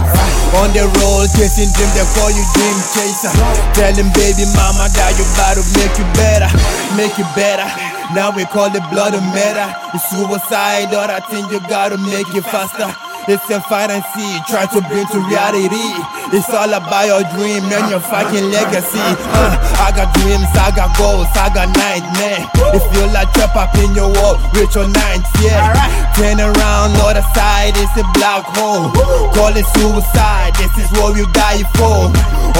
cops. 0.00 0.38
On 0.58 0.72
the 0.72 0.86
road, 1.00 1.28
chasing 1.36 1.68
dreams, 1.74 1.94
they 1.94 2.06
call 2.16 2.30
you 2.32 2.44
dream 2.54 2.78
chaser. 2.94 3.32
Telling 3.74 4.10
baby 4.14 4.48
mama 4.56 4.88
that 4.94 5.12
you 5.18 5.26
about 5.36 5.58
to 5.58 5.64
make 5.76 5.94
you 5.98 6.06
better, 6.16 6.48
make 6.96 7.14
you 7.18 7.26
better. 7.36 7.68
Now 8.14 8.32
we 8.32 8.44
call 8.46 8.72
it 8.72 8.84
blood 8.90 9.14
and 9.14 9.26
matter. 9.34 9.68
It's 9.94 10.08
suicide, 10.08 10.94
or 10.94 11.08
I 11.10 11.20
think 11.28 11.52
you 11.52 11.60
gotta 11.68 11.98
make 11.98 12.28
it 12.34 12.44
faster. 12.44 13.07
It's 13.28 13.44
a 13.50 13.60
fantasy, 13.60 14.40
try 14.48 14.64
to 14.64 14.80
bring 14.88 15.04
to 15.12 15.20
reality. 15.28 15.84
It's 16.32 16.48
all 16.48 16.72
about 16.72 17.04
your 17.04 17.20
dream 17.36 17.60
and 17.60 17.92
your 17.92 18.00
fucking 18.00 18.48
legacy. 18.48 19.04
Uh, 19.04 19.52
I 19.84 19.92
got 19.92 20.16
dreams, 20.16 20.48
I 20.56 20.72
got 20.72 20.96
goals, 20.96 21.28
I 21.36 21.52
got 21.52 21.68
nightmare. 21.76 22.48
If 22.72 22.84
you 22.96 23.04
like 23.12 23.28
trap 23.36 23.52
up 23.52 23.76
in 23.84 23.92
your 23.92 24.08
wall, 24.08 24.40
with 24.56 24.72
your 24.72 24.88
ninth, 24.88 25.28
yeah. 25.44 25.76
Turn 26.16 26.40
around, 26.40 26.96
other 27.04 27.20
side, 27.36 27.76
it's 27.76 27.92
a 28.00 28.04
black 28.16 28.48
hole. 28.56 28.88
Call 29.36 29.52
it 29.52 29.68
suicide, 29.76 30.56
this 30.56 30.72
is 30.80 30.88
what 30.96 31.12
you 31.12 31.28
die 31.36 31.64
for. 31.76 32.08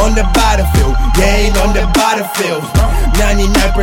On 0.05 0.13
the 0.13 0.25
battlefield, 0.37 0.95
yeah, 1.17 1.49
on 1.65 1.73
the 1.73 1.89
battlefield. 1.97 2.61
99% 3.19 3.75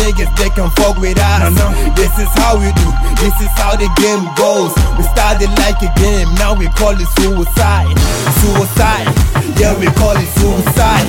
niggas, 0.00 0.30
they 0.38 0.48
can 0.50 0.70
fuck 0.78 0.96
with 0.96 1.18
us. 1.18 1.54
This 1.94 2.14
is 2.18 2.30
how 2.38 2.56
we 2.56 2.70
do, 2.72 2.88
this 3.20 3.36
is 3.42 3.52
how 3.60 3.76
the 3.76 3.90
game 4.00 4.24
goes. 4.34 4.72
We 4.96 5.04
started 5.12 5.52
like 5.60 5.78
a 5.84 5.92
game, 6.00 6.19
now 6.36 6.54
we 6.54 6.68
call 6.76 6.92
it 6.92 7.08
suicide. 7.16 7.96
Suicide, 8.40 9.08
yeah, 9.58 9.78
we 9.78 9.86
call 9.96 10.16
it 10.16 10.28
suicide. 10.36 11.08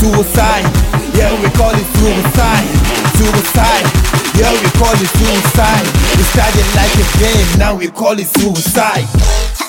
Suicide, 0.00 0.66
yeah, 1.14 1.30
we 1.42 1.48
call 1.54 1.74
it 1.74 1.86
suicide. 1.98 2.68
Suicide, 3.18 3.86
yeah, 4.38 4.52
we 4.62 4.68
call 4.78 4.94
it 4.94 5.10
suicide. 5.18 5.86
We 6.16 6.22
started 6.34 6.66
like 6.74 6.94
a 6.96 7.06
game, 7.18 7.58
now 7.58 7.74
we 7.76 7.88
call 7.88 8.18
it 8.18 8.26
suicide. 8.26 9.67